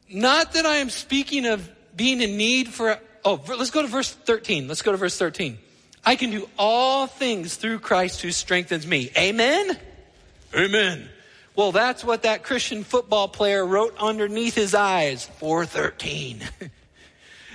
Not 0.09 0.53
that 0.53 0.65
I 0.65 0.77
am 0.77 0.89
speaking 0.89 1.45
of 1.45 1.69
being 1.95 2.21
in 2.21 2.37
need 2.37 2.67
for, 2.69 2.99
oh, 3.23 3.41
let's 3.47 3.71
go 3.71 3.81
to 3.81 3.87
verse 3.87 4.11
13. 4.11 4.67
Let's 4.67 4.81
go 4.81 4.91
to 4.91 4.97
verse 4.97 5.17
13. 5.17 5.57
I 6.05 6.15
can 6.15 6.31
do 6.31 6.49
all 6.57 7.07
things 7.07 7.55
through 7.55 7.79
Christ 7.79 8.21
who 8.21 8.31
strengthens 8.31 8.85
me. 8.85 9.11
Amen? 9.17 9.77
Amen. 10.55 11.09
Well, 11.55 11.71
that's 11.71 12.03
what 12.03 12.23
that 12.23 12.43
Christian 12.43 12.83
football 12.83 13.27
player 13.27 13.65
wrote 13.65 13.95
underneath 13.99 14.55
his 14.55 14.73
eyes. 14.73 15.25
413. 15.39 16.41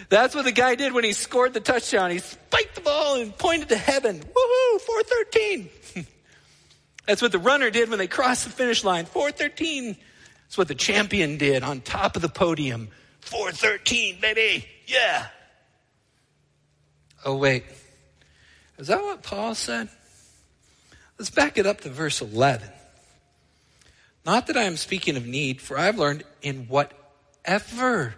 that's 0.09 0.35
what 0.35 0.45
the 0.45 0.53
guy 0.53 0.75
did 0.75 0.93
when 0.93 1.05
he 1.05 1.13
scored 1.13 1.53
the 1.53 1.61
touchdown. 1.61 2.11
He 2.11 2.19
spiked 2.19 2.75
the 2.75 2.81
ball 2.81 3.21
and 3.21 3.37
pointed 3.37 3.69
to 3.71 3.77
heaven. 3.77 4.19
Woohoo, 4.19 4.81
413. 4.81 5.69
that's 7.07 7.21
what 7.21 7.33
the 7.33 7.39
runner 7.39 7.71
did 7.71 7.91
when 7.91 7.99
they 7.99 8.07
crossed 8.07 8.45
the 8.45 8.51
finish 8.51 8.85
line. 8.85 9.05
413. 9.05 9.97
That's 10.47 10.57
what 10.57 10.69
the 10.69 10.75
champion 10.75 11.37
did 11.37 11.63
on 11.63 11.83
top 11.83 12.17
of 12.17 12.23
the 12.23 12.29
podium. 12.29 12.89
413, 13.21 14.19
baby. 14.21 14.67
Yeah. 14.87 15.27
Oh, 17.25 17.37
wait. 17.37 17.65
Is 18.79 18.87
that 18.87 19.03
what 19.03 19.23
Paul 19.23 19.55
said? 19.55 19.91
Let's 21.19 21.31
back 21.31 21.59
it 21.59 21.67
up 21.67 21.83
to 21.83 21.91
verse 21.91 22.23
11. 22.23 22.67
Not 24.25 24.47
that 24.47 24.57
I 24.57 24.63
am 24.63 24.77
speaking 24.77 25.17
of 25.17 25.27
need, 25.27 25.61
for 25.61 25.79
I've 25.79 25.99
learned 25.99 26.25
in 26.41 26.67
whatever 26.69 28.15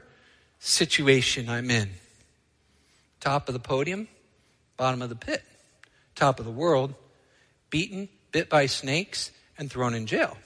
situation 0.60 1.48
I'm 1.48 1.70
in 1.70 1.90
top 3.20 3.48
of 3.48 3.54
the 3.54 3.60
podium, 3.60 4.08
bottom 4.76 5.02
of 5.02 5.08
the 5.08 5.16
pit, 5.16 5.42
top 6.14 6.38
of 6.38 6.46
the 6.46 6.50
world, 6.50 6.94
beaten, 7.68 8.08
bit 8.32 8.48
by 8.48 8.66
snakes, 8.66 9.30
and 9.58 9.70
thrown 9.70 9.94
in 9.94 10.06
jail. 10.06 10.36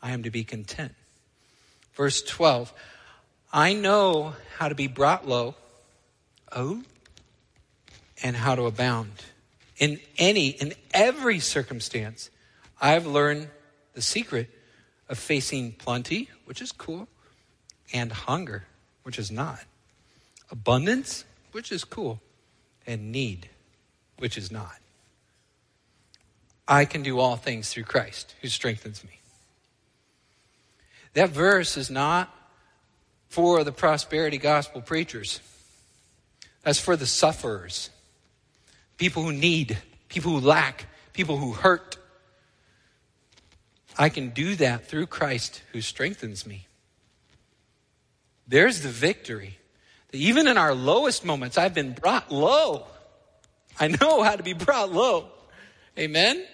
I 0.00 0.12
am 0.12 0.22
to 0.22 0.30
be 0.30 0.44
content. 0.44 0.94
Verse 1.94 2.22
12 2.22 2.72
I 3.52 3.72
know 3.72 4.34
how 4.58 4.68
to 4.68 4.74
be 4.74 4.88
brought 4.88 5.28
low, 5.28 5.54
oh, 6.50 6.82
and 8.22 8.36
how 8.36 8.54
to 8.54 8.66
abound. 8.66 9.12
In 9.78 10.00
any, 10.18 10.48
in 10.48 10.74
every 10.92 11.40
circumstance, 11.40 12.30
I've 12.80 13.06
learned 13.06 13.48
the 13.94 14.02
secret 14.02 14.50
of 15.08 15.18
facing 15.18 15.72
plenty, 15.72 16.28
which 16.46 16.60
is 16.60 16.72
cool, 16.72 17.08
and 17.92 18.10
hunger, 18.10 18.64
which 19.04 19.18
is 19.18 19.30
not. 19.30 19.60
Abundance, 20.50 21.24
which 21.52 21.70
is 21.70 21.84
cool, 21.84 22.20
and 22.86 23.12
need, 23.12 23.48
which 24.18 24.36
is 24.36 24.50
not. 24.50 24.76
I 26.66 26.84
can 26.84 27.02
do 27.02 27.18
all 27.18 27.36
things 27.36 27.70
through 27.70 27.84
Christ 27.84 28.34
who 28.42 28.48
strengthens 28.48 29.04
me. 29.04 29.20
That 31.12 31.30
verse 31.30 31.76
is 31.76 31.90
not 31.90 32.34
for 33.28 33.62
the 33.64 33.72
prosperity 33.72 34.38
gospel 34.38 34.80
preachers. 34.80 35.40
That's 36.62 36.80
for 36.80 36.96
the 36.96 37.06
sufferers, 37.06 37.90
people 38.96 39.22
who 39.22 39.32
need, 39.32 39.78
people 40.08 40.32
who 40.32 40.40
lack, 40.40 40.86
people 41.12 41.36
who 41.36 41.52
hurt. 41.52 41.98
I 43.98 44.08
can 44.08 44.30
do 44.30 44.56
that 44.56 44.88
through 44.88 45.06
Christ 45.06 45.62
who 45.72 45.80
strengthens 45.80 46.46
me. 46.46 46.66
There's 48.46 48.82
the 48.82 48.88
victory. 48.88 49.58
That 50.10 50.18
even 50.18 50.48
in 50.48 50.58
our 50.58 50.74
lowest 50.74 51.24
moments, 51.24 51.58
I've 51.58 51.74
been 51.74 51.92
brought 51.92 52.30
low. 52.30 52.86
I 53.78 53.88
know 53.88 54.22
how 54.22 54.36
to 54.36 54.42
be 54.42 54.52
brought 54.52 54.92
low. 54.92 55.26
Amen? 55.98 56.44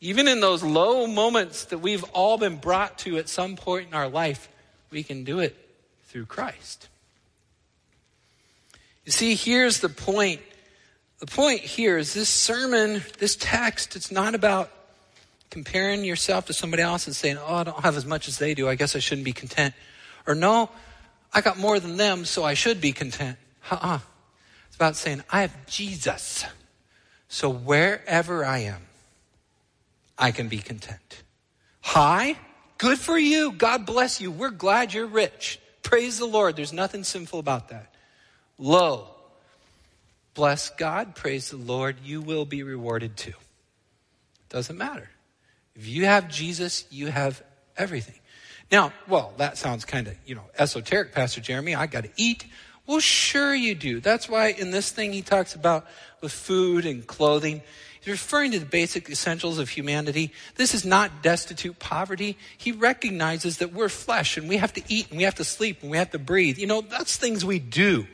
Even 0.00 0.28
in 0.28 0.40
those 0.40 0.62
low 0.62 1.06
moments 1.06 1.64
that 1.64 1.78
we've 1.78 2.04
all 2.12 2.38
been 2.38 2.56
brought 2.56 2.98
to 3.00 3.18
at 3.18 3.28
some 3.28 3.56
point 3.56 3.88
in 3.88 3.94
our 3.94 4.08
life, 4.08 4.48
we 4.90 5.02
can 5.02 5.24
do 5.24 5.40
it 5.40 5.56
through 6.04 6.26
Christ. 6.26 6.88
You 9.04 9.12
see, 9.12 9.34
here's 9.34 9.80
the 9.80 9.88
point. 9.88 10.40
The 11.18 11.26
point 11.26 11.60
here 11.60 11.98
is 11.98 12.14
this 12.14 12.30
sermon, 12.30 13.02
this 13.18 13.36
text, 13.36 13.94
it's 13.94 14.10
not 14.10 14.34
about 14.34 14.70
comparing 15.50 16.04
yourself 16.04 16.46
to 16.46 16.52
somebody 16.52 16.82
else 16.82 17.06
and 17.06 17.14
saying, 17.14 17.36
oh, 17.36 17.56
I 17.56 17.64
don't 17.64 17.80
have 17.80 17.96
as 17.96 18.06
much 18.06 18.28
as 18.28 18.38
they 18.38 18.54
do. 18.54 18.68
I 18.68 18.76
guess 18.76 18.96
I 18.96 19.00
shouldn't 19.00 19.24
be 19.24 19.32
content. 19.32 19.74
Or 20.26 20.34
no, 20.34 20.70
I 21.32 21.40
got 21.40 21.58
more 21.58 21.78
than 21.80 21.96
them, 21.96 22.24
so 22.24 22.44
I 22.44 22.54
should 22.54 22.80
be 22.80 22.92
content. 22.92 23.38
Uh-uh. 23.70 24.00
It's 24.66 24.76
about 24.76 24.96
saying, 24.96 25.22
I 25.30 25.42
have 25.42 25.66
Jesus. 25.66 26.44
So 27.28 27.50
wherever 27.50 28.44
I 28.44 28.58
am, 28.58 28.82
I 30.18 30.32
can 30.32 30.48
be 30.48 30.58
content. 30.58 31.22
High, 31.80 32.36
Good 32.80 32.98
for 32.98 33.18
you. 33.18 33.52
God 33.52 33.84
bless 33.84 34.22
you. 34.22 34.30
We're 34.30 34.48
glad 34.48 34.94
you're 34.94 35.04
rich. 35.04 35.60
Praise 35.82 36.18
the 36.18 36.24
Lord. 36.24 36.56
There's 36.56 36.72
nothing 36.72 37.04
sinful 37.04 37.38
about 37.38 37.68
that. 37.68 37.92
Low. 38.56 39.08
Bless 40.32 40.70
God. 40.70 41.14
Praise 41.14 41.50
the 41.50 41.58
Lord. 41.58 41.96
You 42.02 42.22
will 42.22 42.46
be 42.46 42.62
rewarded 42.62 43.18
too. 43.18 43.34
Doesn't 44.48 44.78
matter. 44.78 45.10
If 45.76 45.88
you 45.88 46.06
have 46.06 46.30
Jesus, 46.30 46.86
you 46.90 47.08
have 47.08 47.42
everything. 47.76 48.19
Now, 48.70 48.92
well, 49.08 49.34
that 49.38 49.58
sounds 49.58 49.84
kind 49.84 50.06
of, 50.06 50.16
you 50.26 50.34
know, 50.34 50.44
esoteric, 50.58 51.12
Pastor 51.12 51.40
Jeremy. 51.40 51.74
I 51.74 51.86
got 51.86 52.04
to 52.04 52.10
eat. 52.16 52.46
Well, 52.86 53.00
sure 53.00 53.54
you 53.54 53.74
do. 53.74 54.00
That's 54.00 54.28
why 54.28 54.48
in 54.48 54.70
this 54.70 54.90
thing 54.90 55.12
he 55.12 55.22
talks 55.22 55.54
about 55.54 55.86
with 56.20 56.32
food 56.32 56.86
and 56.86 57.06
clothing. 57.06 57.62
He's 58.00 58.12
referring 58.12 58.52
to 58.52 58.58
the 58.58 58.66
basic 58.66 59.10
essentials 59.10 59.58
of 59.58 59.68
humanity. 59.68 60.32
This 60.56 60.74
is 60.74 60.84
not 60.84 61.22
destitute 61.22 61.78
poverty. 61.78 62.38
He 62.56 62.72
recognizes 62.72 63.58
that 63.58 63.72
we're 63.72 63.90
flesh 63.90 64.36
and 64.36 64.48
we 64.48 64.56
have 64.56 64.72
to 64.74 64.82
eat 64.88 65.10
and 65.10 65.18
we 65.18 65.24
have 65.24 65.34
to 65.36 65.44
sleep 65.44 65.82
and 65.82 65.90
we 65.90 65.98
have 65.98 66.10
to 66.12 66.18
breathe. 66.18 66.58
You 66.58 66.66
know, 66.66 66.80
that's 66.80 67.16
things 67.16 67.44
we 67.44 67.58
do. 67.58 68.06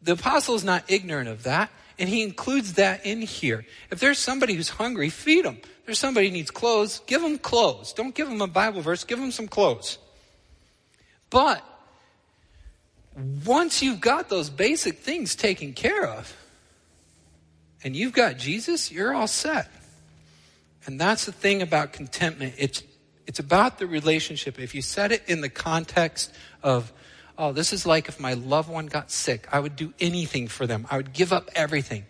The 0.00 0.12
apostle 0.12 0.54
is 0.54 0.64
not 0.64 0.84
ignorant 0.88 1.28
of 1.28 1.42
that, 1.44 1.70
and 2.02 2.08
he 2.08 2.24
includes 2.24 2.72
that 2.72 3.06
in 3.06 3.22
here. 3.22 3.64
If 3.92 4.00
there's 4.00 4.18
somebody 4.18 4.54
who's 4.54 4.70
hungry, 4.70 5.08
feed 5.08 5.44
them. 5.44 5.58
If 5.62 5.86
there's 5.86 6.00
somebody 6.00 6.26
who 6.26 6.32
needs 6.32 6.50
clothes, 6.50 7.00
give 7.06 7.22
them 7.22 7.38
clothes. 7.38 7.92
Don't 7.92 8.12
give 8.12 8.28
them 8.28 8.42
a 8.42 8.48
Bible 8.48 8.80
verse, 8.80 9.04
give 9.04 9.20
them 9.20 9.30
some 9.30 9.46
clothes. 9.46 9.98
But 11.30 11.64
once 13.46 13.84
you've 13.84 14.00
got 14.00 14.28
those 14.28 14.50
basic 14.50 14.98
things 14.98 15.36
taken 15.36 15.74
care 15.74 16.04
of, 16.04 16.36
and 17.84 17.94
you've 17.94 18.14
got 18.14 18.36
Jesus, 18.36 18.90
you're 18.90 19.14
all 19.14 19.28
set. 19.28 19.70
And 20.86 21.00
that's 21.00 21.26
the 21.26 21.32
thing 21.32 21.62
about 21.62 21.92
contentment. 21.92 22.54
It's, 22.58 22.82
it's 23.28 23.38
about 23.38 23.78
the 23.78 23.86
relationship. 23.86 24.58
If 24.58 24.74
you 24.74 24.82
set 24.82 25.12
it 25.12 25.22
in 25.28 25.40
the 25.40 25.48
context 25.48 26.34
of, 26.64 26.92
oh, 27.38 27.52
this 27.52 27.72
is 27.72 27.86
like 27.86 28.08
if 28.08 28.20
my 28.20 28.34
loved 28.34 28.68
one 28.68 28.86
got 28.86 29.10
sick, 29.10 29.46
I 29.52 29.60
would 29.60 29.76
do 29.76 29.92
anything 30.00 30.48
for 30.48 30.66
them, 30.66 30.86
I 30.90 30.96
would 30.96 31.12
give 31.12 31.32
up 31.32 31.50
everything. 31.54 32.04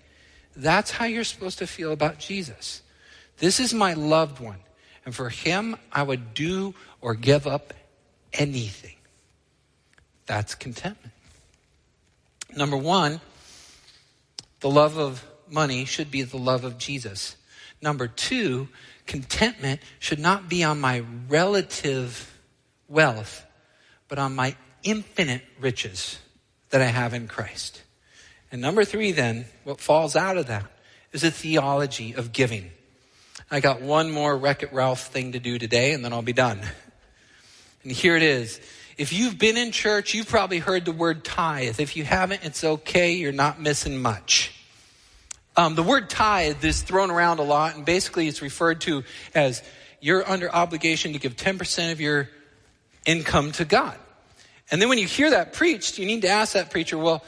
That's 0.54 0.90
how 0.90 1.06
you're 1.06 1.24
supposed 1.24 1.58
to 1.58 1.66
feel 1.66 1.92
about 1.92 2.18
Jesus. 2.18 2.82
This 3.38 3.58
is 3.58 3.72
my 3.72 3.94
loved 3.94 4.38
one. 4.38 4.58
And 5.04 5.14
for 5.14 5.30
him, 5.30 5.76
I 5.90 6.02
would 6.02 6.34
do 6.34 6.74
or 7.00 7.14
give 7.14 7.46
up 7.46 7.74
anything. 8.32 8.96
That's 10.26 10.54
contentment. 10.54 11.12
Number 12.54 12.76
one, 12.76 13.20
the 14.60 14.70
love 14.70 14.98
of 14.98 15.24
money 15.50 15.84
should 15.84 16.10
be 16.10 16.22
the 16.22 16.36
love 16.36 16.64
of 16.64 16.78
Jesus. 16.78 17.36
Number 17.80 18.06
two, 18.06 18.68
contentment 19.06 19.80
should 19.98 20.20
not 20.20 20.48
be 20.48 20.62
on 20.62 20.80
my 20.80 21.02
relative 21.28 22.38
wealth, 22.88 23.44
but 24.08 24.18
on 24.18 24.36
my 24.36 24.54
infinite 24.82 25.42
riches 25.60 26.18
that 26.70 26.80
I 26.80 26.86
have 26.86 27.14
in 27.14 27.28
Christ. 27.28 27.82
And 28.50 28.60
number 28.60 28.84
three, 28.84 29.12
then, 29.12 29.46
what 29.64 29.80
falls 29.80 30.16
out 30.16 30.36
of 30.36 30.46
that 30.46 30.70
is 31.12 31.24
a 31.24 31.30
theology 31.30 32.14
of 32.14 32.32
giving. 32.32 32.70
I 33.50 33.60
got 33.60 33.80
one 33.80 34.10
more 34.10 34.36
Wreck 34.36 34.62
It 34.62 34.72
Ralph 34.72 35.08
thing 35.08 35.32
to 35.32 35.38
do 35.38 35.58
today, 35.58 35.92
and 35.92 36.04
then 36.04 36.12
I'll 36.12 36.22
be 36.22 36.32
done. 36.32 36.60
And 37.82 37.92
here 37.92 38.16
it 38.16 38.22
is. 38.22 38.60
If 38.96 39.12
you've 39.12 39.38
been 39.38 39.56
in 39.56 39.72
church, 39.72 40.14
you've 40.14 40.28
probably 40.28 40.58
heard 40.58 40.84
the 40.84 40.92
word 40.92 41.24
tithe. 41.24 41.80
If 41.80 41.96
you 41.96 42.04
haven't, 42.04 42.44
it's 42.44 42.62
okay. 42.62 43.12
You're 43.14 43.32
not 43.32 43.60
missing 43.60 44.00
much. 44.00 44.52
Um, 45.56 45.74
the 45.74 45.82
word 45.82 46.08
tithe 46.08 46.64
is 46.64 46.82
thrown 46.82 47.10
around 47.10 47.38
a 47.38 47.42
lot, 47.42 47.74
and 47.74 47.84
basically 47.84 48.28
it's 48.28 48.40
referred 48.40 48.80
to 48.82 49.04
as 49.34 49.62
you're 50.00 50.28
under 50.28 50.52
obligation 50.54 51.12
to 51.12 51.18
give 51.18 51.36
10% 51.36 51.92
of 51.92 52.00
your 52.00 52.28
income 53.04 53.52
to 53.52 53.64
God. 53.64 53.98
And 54.72 54.80
then 54.80 54.88
when 54.88 54.96
you 54.96 55.06
hear 55.06 55.30
that 55.30 55.52
preached, 55.52 55.98
you 55.98 56.06
need 56.06 56.22
to 56.22 56.28
ask 56.28 56.54
that 56.54 56.70
preacher, 56.70 56.96
well, 56.96 57.22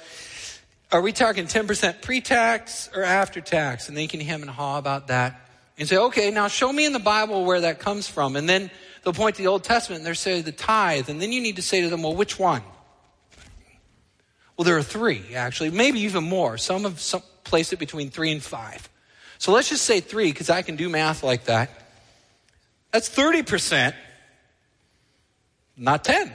are 0.91 1.03
we 1.03 1.13
talking 1.13 1.47
10% 1.47 2.01
pre 2.01 2.23
tax 2.23 2.89
or 2.95 3.03
after 3.03 3.43
tax? 3.43 3.89
And 3.89 3.97
they 3.97 4.07
can 4.07 4.21
hem 4.21 4.41
and 4.41 4.51
haw 4.51 4.79
about 4.79 5.09
that 5.09 5.41
and 5.77 5.87
say, 5.87 5.99
okay, 5.99 6.31
now 6.31 6.49
show 6.49 6.73
me 6.73 6.87
in 6.87 6.95
the 6.95 6.99
Bible 6.99 7.45
where 7.45 7.61
that 7.61 7.81
comes 7.81 8.09
from. 8.09 8.35
And 8.35 8.49
then 8.49 8.71
they'll 9.03 9.13
point 9.13 9.37
to 9.37 9.43
the 9.43 9.49
Old 9.49 9.63
Testament 9.63 9.99
and 9.99 10.07
they'll 10.07 10.15
say 10.15 10.41
the 10.41 10.53
tithe. 10.53 11.11
And 11.11 11.21
then 11.21 11.33
you 11.33 11.43
need 11.43 11.57
to 11.57 11.63
say 11.63 11.83
to 11.83 11.91
them, 11.91 12.03
well, 12.03 12.17
which 12.17 12.39
one? 12.39 12.63
Well, 14.57 14.65
there 14.65 14.79
are 14.79 14.83
three, 14.83 15.35
actually, 15.35 15.71
maybe 15.71 16.01
even 16.01 16.25
more. 16.25 16.57
Some 16.57 16.85
have 16.85 16.99
some, 16.99 17.23
placed 17.43 17.75
it 17.75 17.79
between 17.79 18.09
three 18.09 18.33
and 18.33 18.43
five. 18.43 18.89
So 19.37 19.53
let's 19.53 19.69
just 19.69 19.85
say 19.85 20.01
three, 20.01 20.33
because 20.33 20.49
I 20.49 20.63
can 20.63 20.77
do 20.77 20.89
math 20.89 21.23
like 21.23 21.45
that. 21.45 21.71
That's 22.91 23.11
30%, 23.11 23.93
not 25.77 26.05
10. 26.05 26.33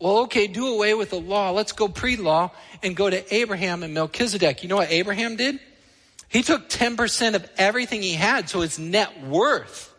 Well, 0.00 0.18
okay, 0.20 0.46
do 0.46 0.66
away 0.66 0.94
with 0.94 1.10
the 1.10 1.20
law. 1.20 1.50
Let's 1.50 1.72
go 1.72 1.86
pre 1.86 2.16
law 2.16 2.50
and 2.82 2.96
go 2.96 3.08
to 3.08 3.34
Abraham 3.34 3.82
and 3.82 3.94
Melchizedek. 3.94 4.62
You 4.62 4.68
know 4.70 4.76
what 4.76 4.90
Abraham 4.90 5.36
did? 5.36 5.60
He 6.28 6.42
took 6.42 6.68
10% 6.68 7.34
of 7.34 7.48
everything 7.58 8.02
he 8.02 8.14
had, 8.14 8.48
so 8.48 8.60
his 8.60 8.78
net 8.78 9.24
worth. 9.24 9.92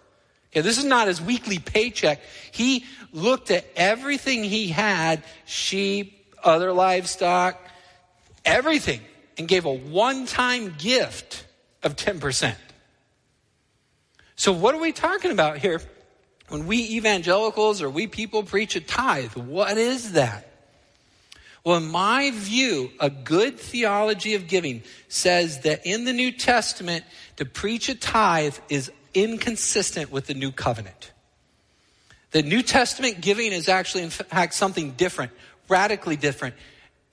Okay, 0.52 0.62
this 0.62 0.78
is 0.78 0.86
not 0.86 1.08
his 1.08 1.22
weekly 1.22 1.60
paycheck. 1.60 2.22
He 2.52 2.86
looked 3.14 3.52
at 3.52 3.66
everything 3.76 4.44
he 4.44 4.70
had 4.70 5.24
sheep, 5.46 6.36
other 6.44 6.74
livestock, 6.74 7.62
everything 8.44 9.02
and 9.38 9.48
gave 9.48 9.66
a 9.66 9.74
one 9.74 10.26
time 10.26 10.76
gift 10.78 11.46
of 11.84 11.96
10%. 11.96 12.56
So, 14.36 14.52
what 14.52 14.74
are 14.74 14.82
we 14.82 14.92
talking 14.92 15.32
about 15.32 15.58
here? 15.58 15.82
When 16.52 16.68
we 16.68 16.80
evangelicals 16.98 17.82
or 17.82 17.90
we 17.90 18.08
people 18.08 18.44
preach 18.44 18.76
a 18.76 18.82
tithe, 18.82 19.36
what 19.36 19.78
is 19.78 20.12
that? 20.12 20.46
Well, 21.64 21.78
in 21.78 21.90
my 21.90 22.32
view, 22.32 22.92
a 23.00 23.10
good 23.10 23.58
theology 23.58 24.36
of 24.36 24.50
giving 24.50 24.84
says 25.08 25.62
that 25.62 25.86
in 25.86 26.04
the 26.04 26.12
New 26.12 26.30
Testament, 26.34 27.06
to 27.38 27.46
preach 27.46 27.88
a 27.88 27.96
tithe 27.96 28.58
is 28.68 28.92
inconsistent 29.14 30.12
with 30.12 30.28
the 30.28 30.34
new 30.34 30.52
covenant. 30.52 31.14
The 32.32 32.44
New 32.44 32.64
Testament 32.64 33.22
giving 33.22 33.54
is 33.54 33.70
actually, 33.70 34.04
in 34.04 34.10
fact, 34.10 34.54
something 34.54 34.92
different, 34.92 35.32
radically 35.70 36.18
different. 36.18 36.56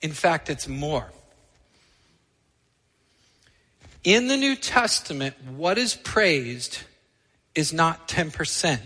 In 0.01 0.11
fact, 0.11 0.49
it's 0.49 0.67
more. 0.67 1.09
In 4.03 4.27
the 4.27 4.35
New 4.35 4.57
Testament, 4.57 5.35
what 5.55 5.77
is 5.77 5.95
praised 5.95 6.79
is 7.55 7.71
not 7.71 8.09
10%, 8.09 8.81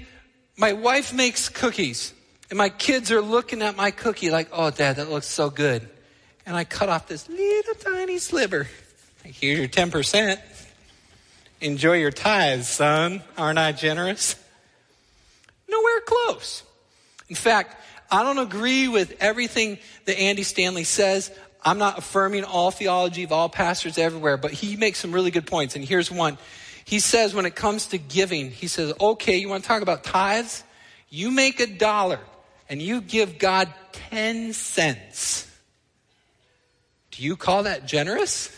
my 0.57 0.73
wife 0.73 1.13
makes 1.13 1.49
cookies 1.49 2.13
and 2.49 2.57
my 2.57 2.69
kids 2.69 3.11
are 3.11 3.21
looking 3.21 3.61
at 3.61 3.75
my 3.75 3.91
cookie 3.91 4.29
like, 4.29 4.49
oh, 4.51 4.69
dad, 4.69 4.97
that 4.97 5.09
looks 5.09 5.27
so 5.27 5.49
good. 5.49 5.87
And 6.45 6.55
I 6.55 6.63
cut 6.63 6.89
off 6.89 7.07
this 7.07 7.27
little 7.27 7.73
tiny 7.75 8.19
sliver. 8.19 8.67
Here's 9.23 9.59
your 9.59 9.67
10%. 9.67 10.39
Enjoy 11.61 11.93
your 11.93 12.11
tithes, 12.11 12.67
son. 12.67 13.23
Aren't 13.37 13.57
I 13.57 13.71
generous? 13.71 14.35
Nowhere 15.67 16.01
close. 16.05 16.61
In 17.29 17.35
fact, 17.35 17.75
I 18.11 18.21
don't 18.21 18.37
agree 18.37 18.87
with 18.87 19.15
everything 19.19 19.79
that 20.05 20.19
Andy 20.19 20.43
Stanley 20.43 20.83
says. 20.83 21.31
I'm 21.63 21.79
not 21.79 21.97
affirming 21.97 22.43
all 22.43 22.69
theology 22.69 23.23
of 23.23 23.31
all 23.31 23.49
pastors 23.49 23.97
everywhere, 23.97 24.37
but 24.37 24.51
he 24.51 24.75
makes 24.75 24.99
some 24.99 25.11
really 25.11 25.31
good 25.31 25.47
points. 25.47 25.75
And 25.75 25.83
here's 25.83 26.11
one. 26.11 26.37
He 26.83 26.99
says 26.99 27.33
when 27.33 27.47
it 27.47 27.55
comes 27.55 27.87
to 27.87 27.97
giving, 27.97 28.51
he 28.51 28.67
says, 28.67 28.93
okay, 29.01 29.37
you 29.37 29.49
want 29.49 29.63
to 29.63 29.67
talk 29.67 29.81
about 29.81 30.03
tithes? 30.03 30.63
You 31.09 31.31
make 31.31 31.59
a 31.59 31.65
dollar 31.65 32.19
and 32.69 32.81
you 32.81 33.01
give 33.01 33.37
God 33.37 33.73
10 34.11 34.53
cents. 34.53 35.49
Do 37.11 37.23
you 37.23 37.35
call 37.35 37.63
that 37.63 37.85
generous? 37.85 38.51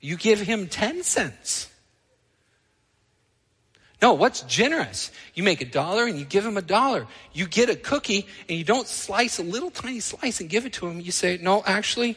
You 0.00 0.16
give 0.16 0.40
him 0.40 0.68
10 0.68 1.02
cents. 1.02 1.70
No, 4.00 4.14
what's 4.14 4.42
generous? 4.42 5.10
You 5.34 5.42
make 5.42 5.60
a 5.60 5.64
dollar 5.64 6.06
and 6.06 6.18
you 6.18 6.24
give 6.24 6.46
him 6.46 6.56
a 6.56 6.62
dollar. 6.62 7.06
You 7.32 7.46
get 7.46 7.68
a 7.68 7.74
cookie 7.74 8.26
and 8.48 8.56
you 8.56 8.64
don't 8.64 8.86
slice 8.86 9.38
a 9.38 9.42
little 9.42 9.70
tiny 9.70 10.00
slice 10.00 10.40
and 10.40 10.48
give 10.48 10.66
it 10.66 10.74
to 10.74 10.86
him. 10.86 11.00
You 11.00 11.10
say, 11.10 11.38
no, 11.42 11.64
actually, 11.66 12.16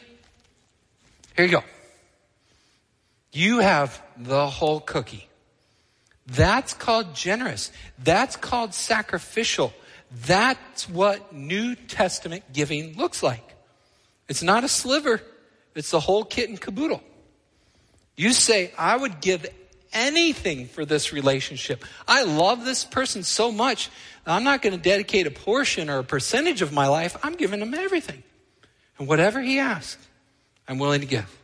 here 1.36 1.46
you 1.46 1.50
go. 1.50 1.64
You 3.32 3.58
have 3.58 4.00
the 4.16 4.46
whole 4.46 4.78
cookie. 4.78 5.28
That's 6.26 6.72
called 6.72 7.14
generous. 7.14 7.72
That's 7.98 8.36
called 8.36 8.74
sacrificial. 8.74 9.72
That's 10.12 10.88
what 10.88 11.32
New 11.32 11.74
Testament 11.74 12.44
giving 12.52 12.96
looks 12.96 13.22
like. 13.22 13.54
It's 14.28 14.42
not 14.42 14.64
a 14.64 14.68
sliver, 14.68 15.20
it's 15.74 15.90
the 15.90 16.00
whole 16.00 16.24
kit 16.24 16.48
and 16.48 16.60
caboodle. 16.60 17.02
You 18.16 18.32
say, 18.32 18.72
I 18.76 18.96
would 18.96 19.20
give 19.20 19.46
anything 19.92 20.66
for 20.66 20.84
this 20.84 21.12
relationship. 21.12 21.84
I 22.06 22.24
love 22.24 22.64
this 22.64 22.84
person 22.84 23.22
so 23.22 23.50
much, 23.50 23.90
I'm 24.26 24.44
not 24.44 24.62
going 24.62 24.76
to 24.76 24.82
dedicate 24.82 25.26
a 25.26 25.30
portion 25.30 25.90
or 25.90 25.98
a 25.98 26.04
percentage 26.04 26.62
of 26.62 26.72
my 26.72 26.86
life. 26.86 27.16
I'm 27.22 27.34
giving 27.34 27.60
him 27.60 27.74
everything. 27.74 28.22
And 28.98 29.08
whatever 29.08 29.40
he 29.40 29.58
asks, 29.58 30.06
I'm 30.68 30.78
willing 30.78 31.00
to 31.00 31.06
give. 31.06 31.38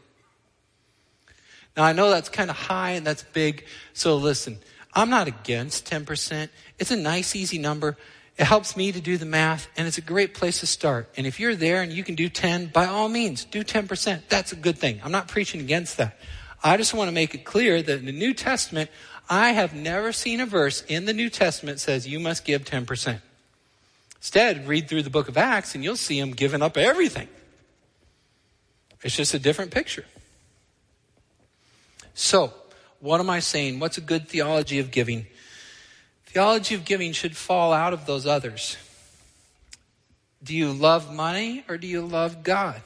Now, 1.77 1.85
I 1.85 1.93
know 1.93 2.11
that's 2.11 2.29
kind 2.29 2.51
of 2.51 2.57
high 2.57 2.91
and 2.93 3.07
that's 3.07 3.23
big. 3.23 3.65
So 3.95 4.17
listen, 4.17 4.59
I'm 4.95 5.11
not 5.11 5.27
against 5.27 5.91
10%. 5.91 6.49
It's 6.79 6.91
a 6.91 6.97
nice, 6.97 7.35
easy 7.35 7.59
number. 7.59 7.97
It 8.39 8.47
helps 8.47 8.77
me 8.77 8.93
to 8.93 9.01
do 9.01 9.17
the 9.17 9.27
math, 9.27 9.69
and 9.77 9.89
it's 9.89 9.99
a 9.99 10.03
great 10.03 10.33
place 10.33 10.61
to 10.61 10.67
start. 10.67 11.09
And 11.17 11.27
if 11.27 11.41
you're 11.41 11.57
there 11.57 11.83
and 11.83 11.93
you 11.93 12.05
can 12.05 12.15
do 12.15 12.29
10, 12.29 12.69
by 12.69 12.87
all 12.87 13.09
means, 13.09 13.45
do 13.45 13.65
10%. 13.65 14.23
That's 14.29 14.53
a 14.53 14.57
good 14.57 14.79
thing. 14.79 15.01
I'm 15.03 15.11
not 15.11 15.27
preaching 15.27 15.61
against 15.61 15.97
that. 15.97 16.17
I 16.63 16.77
just 16.77 16.95
want 16.95 17.09
to 17.09 17.13
make 17.13 17.35
it 17.35 17.45
clear 17.45 17.83
that 17.83 17.99
in 17.99 18.07
the 18.07 18.13
New 18.13 18.35
Testament, 18.35 18.91
I 19.29 19.51
have 19.51 19.75
never 19.75 20.13
seen 20.13 20.41
a 20.41 20.47
verse 20.47 20.83
in 20.87 21.05
the 21.05 21.13
New 21.13 21.31
Testament 21.31 21.81
says 21.81 22.07
you 22.07 22.21
must 22.21 22.45
give 22.45 22.65
10%. 22.65 23.21
Instead, 24.17 24.69
read 24.69 24.89
through 24.89 25.03
the 25.03 25.11
book 25.11 25.29
of 25.29 25.37
Acts 25.37 25.75
and 25.75 25.83
you'll 25.83 25.97
see 25.97 26.21
them 26.21 26.31
giving 26.31 26.63
up 26.63 26.77
everything. 26.77 27.29
It's 29.03 29.17
just 29.17 29.35
a 29.35 29.39
different 29.39 29.73
picture. 29.73 30.05
So, 32.15 32.53
what 33.01 33.21
am 33.21 33.31
I 33.31 33.41
saying? 33.41 33.79
What's 33.79 33.99
a 33.99 34.01
good 34.01 34.29
theology 34.29 34.81
of 34.81 34.91
giving? 34.91 35.27
Theology 36.29 36.75
of 36.75 36.85
giving 36.85 37.13
should 37.13 37.35
fall 37.35 37.73
out 37.73 37.95
of 37.95 38.05
those 38.05 38.27
others. 38.27 38.77
Do 40.45 40.55
you 40.55 40.73
love 40.73 41.13
money 41.13 41.65
or 41.69 41.79
do 41.79 41.87
you 41.87 42.03
love 42.03 42.43
God? 42.43 42.83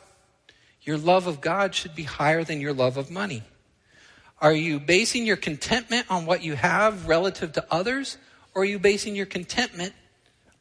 Your 0.83 0.97
love 0.97 1.27
of 1.27 1.41
God 1.41 1.75
should 1.75 1.97
be 1.97 2.05
higher 2.05 2.45
than 2.45 2.61
your 2.61 2.73
love 2.73 2.97
of 2.97 3.11
money. 3.11 3.43
Are 4.41 4.53
you 4.53 4.79
basing 4.79 5.27
your 5.27 5.37
contentment 5.37 6.07
on 6.09 6.25
what 6.25 6.45
you 6.45 6.55
have 6.55 7.09
relative 7.09 7.53
to 7.55 7.67
others, 7.69 8.17
or 8.55 8.63
are 8.63 8.65
you 8.65 8.79
basing 8.79 9.17
your 9.17 9.27
contentment 9.27 9.93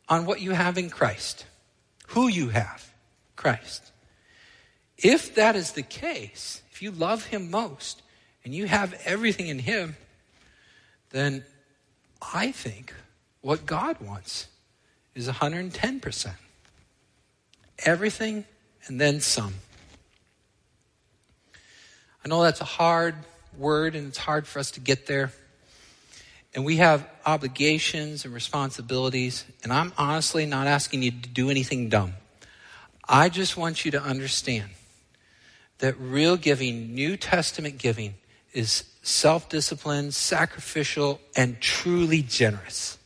on 0.09 0.25
what 0.25 0.41
you 0.41 0.51
have 0.51 0.79
in 0.79 0.89
Christ? 0.89 1.45
Who 2.09 2.27
you 2.27 2.49
have? 2.49 2.91
Christ. 3.35 3.91
If 4.97 5.35
that 5.35 5.55
is 5.55 5.73
the 5.73 5.83
case, 5.83 6.63
if 6.71 6.81
you 6.81 6.89
love 6.89 7.25
Him 7.25 7.51
most 7.51 8.01
and 8.43 8.55
you 8.55 8.65
have 8.65 8.99
everything 9.05 9.47
in 9.47 9.59
Him, 9.59 9.95
then 11.11 11.45
I 12.21 12.51
think 12.51 12.93
what 13.41 13.65
God 13.65 13.99
wants 13.99 14.47
is 15.15 15.27
110%. 15.27 16.33
Everything 17.79 18.45
and 18.87 19.01
then 19.01 19.19
some. 19.19 19.55
I 22.23 22.27
know 22.27 22.43
that's 22.43 22.61
a 22.61 22.65
hard 22.65 23.15
word 23.57 23.95
and 23.95 24.07
it's 24.07 24.17
hard 24.17 24.45
for 24.47 24.59
us 24.59 24.71
to 24.71 24.79
get 24.79 25.07
there. 25.07 25.31
And 26.53 26.65
we 26.65 26.77
have 26.77 27.07
obligations 27.25 28.25
and 28.25 28.33
responsibilities. 28.33 29.45
And 29.63 29.71
I'm 29.71 29.93
honestly 29.97 30.45
not 30.45 30.67
asking 30.67 31.01
you 31.01 31.11
to 31.11 31.29
do 31.29 31.49
anything 31.49 31.89
dumb. 31.89 32.13
I 33.07 33.29
just 33.29 33.57
want 33.57 33.83
you 33.85 33.91
to 33.91 34.01
understand 34.01 34.69
that 35.79 35.97
real 35.99 36.37
giving, 36.37 36.93
New 36.93 37.17
Testament 37.17 37.77
giving, 37.77 38.15
is 38.53 38.83
self 39.01 39.49
disciplined, 39.49 40.13
sacrificial, 40.13 41.19
and 41.35 41.59
truly 41.59 42.21
generous. 42.21 42.97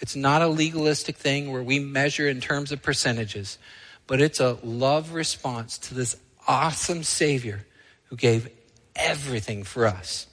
It's 0.00 0.16
not 0.16 0.42
a 0.42 0.48
legalistic 0.48 1.16
thing 1.16 1.50
where 1.50 1.62
we 1.62 1.78
measure 1.78 2.28
in 2.28 2.40
terms 2.40 2.72
of 2.72 2.82
percentages, 2.82 3.58
but 4.06 4.20
it's 4.20 4.40
a 4.40 4.58
love 4.62 5.12
response 5.14 5.78
to 5.78 5.94
this 5.94 6.16
awesome 6.46 7.02
Savior 7.02 7.64
who 8.04 8.16
gave 8.16 8.48
everything 8.94 9.64
for 9.64 9.86
us. 9.86 10.26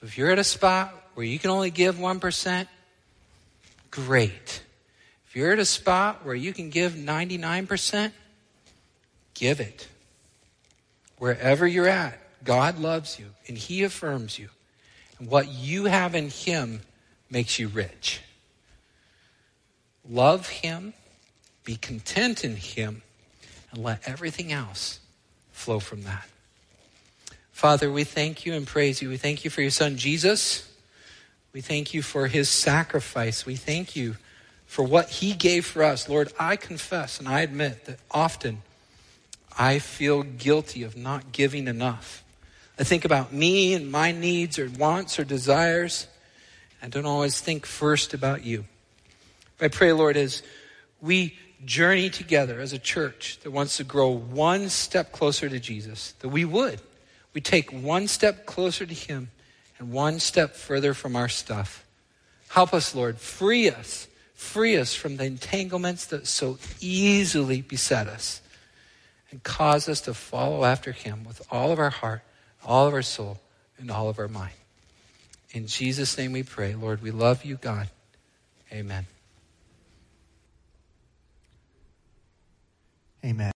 So 0.00 0.06
if 0.06 0.16
you're 0.16 0.30
at 0.30 0.38
a 0.38 0.44
spot 0.44 0.94
where 1.14 1.26
you 1.26 1.38
can 1.38 1.50
only 1.50 1.70
give 1.70 1.96
1%, 1.96 2.66
great. 3.90 4.62
If 5.26 5.36
you're 5.36 5.52
at 5.52 5.58
a 5.58 5.64
spot 5.64 6.24
where 6.24 6.34
you 6.34 6.52
can 6.52 6.70
give 6.70 6.92
99%, 6.92 8.12
give 9.34 9.60
it. 9.60 9.88
Wherever 11.18 11.66
you're 11.66 11.88
at, 11.88 12.21
God 12.44 12.78
loves 12.78 13.18
you 13.18 13.26
and 13.46 13.56
He 13.56 13.82
affirms 13.82 14.38
you. 14.38 14.48
And 15.18 15.28
what 15.28 15.48
you 15.48 15.84
have 15.84 16.14
in 16.14 16.28
Him 16.28 16.80
makes 17.30 17.58
you 17.58 17.68
rich. 17.68 18.20
Love 20.08 20.48
Him, 20.48 20.94
be 21.64 21.76
content 21.76 22.44
in 22.44 22.56
Him, 22.56 23.02
and 23.70 23.82
let 23.82 24.06
everything 24.06 24.52
else 24.52 25.00
flow 25.52 25.78
from 25.78 26.02
that. 26.02 26.26
Father, 27.52 27.92
we 27.92 28.04
thank 28.04 28.44
you 28.44 28.54
and 28.54 28.66
praise 28.66 29.00
you. 29.00 29.08
We 29.08 29.16
thank 29.16 29.44
you 29.44 29.50
for 29.50 29.62
your 29.62 29.70
Son, 29.70 29.96
Jesus. 29.96 30.68
We 31.52 31.60
thank 31.60 31.92
you 31.92 32.02
for 32.02 32.28
his 32.28 32.48
sacrifice. 32.48 33.44
We 33.44 33.56
thank 33.56 33.94
you 33.94 34.16
for 34.66 34.82
what 34.82 35.10
he 35.10 35.34
gave 35.34 35.66
for 35.66 35.82
us. 35.82 36.08
Lord, 36.08 36.32
I 36.38 36.56
confess 36.56 37.18
and 37.18 37.28
I 37.28 37.40
admit 37.40 37.84
that 37.84 37.98
often 38.10 38.62
I 39.58 39.78
feel 39.78 40.22
guilty 40.22 40.82
of 40.82 40.96
not 40.96 41.30
giving 41.32 41.68
enough. 41.68 42.21
I 42.82 42.84
think 42.84 43.04
about 43.04 43.32
me 43.32 43.74
and 43.74 43.92
my 43.92 44.10
needs 44.10 44.58
or 44.58 44.68
wants 44.68 45.20
or 45.20 45.22
desires. 45.22 46.08
I 46.82 46.88
don't 46.88 47.06
always 47.06 47.40
think 47.40 47.64
first 47.64 48.12
about 48.12 48.44
you. 48.44 48.64
I 49.60 49.68
pray, 49.68 49.92
Lord, 49.92 50.16
as 50.16 50.42
we 51.00 51.38
journey 51.64 52.10
together 52.10 52.58
as 52.58 52.72
a 52.72 52.80
church 52.80 53.38
that 53.44 53.52
wants 53.52 53.76
to 53.76 53.84
grow 53.84 54.08
one 54.08 54.68
step 54.68 55.12
closer 55.12 55.48
to 55.48 55.60
Jesus, 55.60 56.14
that 56.18 56.30
we 56.30 56.44
would 56.44 56.80
we 57.34 57.40
take 57.40 57.70
one 57.70 58.08
step 58.08 58.46
closer 58.46 58.84
to 58.84 58.94
Him 58.94 59.30
and 59.78 59.92
one 59.92 60.18
step 60.18 60.56
further 60.56 60.92
from 60.92 61.14
our 61.14 61.28
stuff. 61.28 61.86
Help 62.48 62.74
us, 62.74 62.96
Lord. 62.96 63.18
Free 63.18 63.70
us. 63.70 64.08
Free 64.34 64.76
us 64.76 64.92
from 64.92 65.18
the 65.18 65.24
entanglements 65.24 66.06
that 66.06 66.26
so 66.26 66.58
easily 66.80 67.62
beset 67.62 68.08
us 68.08 68.42
and 69.30 69.40
cause 69.44 69.88
us 69.88 70.00
to 70.00 70.14
follow 70.14 70.64
after 70.64 70.90
Him 70.90 71.22
with 71.22 71.46
all 71.48 71.70
of 71.70 71.78
our 71.78 71.90
heart, 71.90 72.22
all 72.64 72.86
of 72.86 72.94
our 72.94 73.02
soul, 73.02 73.40
and 73.78 73.90
all 73.90 74.08
of 74.08 74.18
our 74.18 74.28
mind. 74.28 74.54
In 75.52 75.66
Jesus' 75.66 76.16
name 76.16 76.32
we 76.32 76.42
pray. 76.42 76.74
Lord, 76.74 77.02
we 77.02 77.10
love 77.10 77.44
you, 77.44 77.56
God. 77.56 77.88
Amen. 78.72 79.06
Amen. 83.24 83.50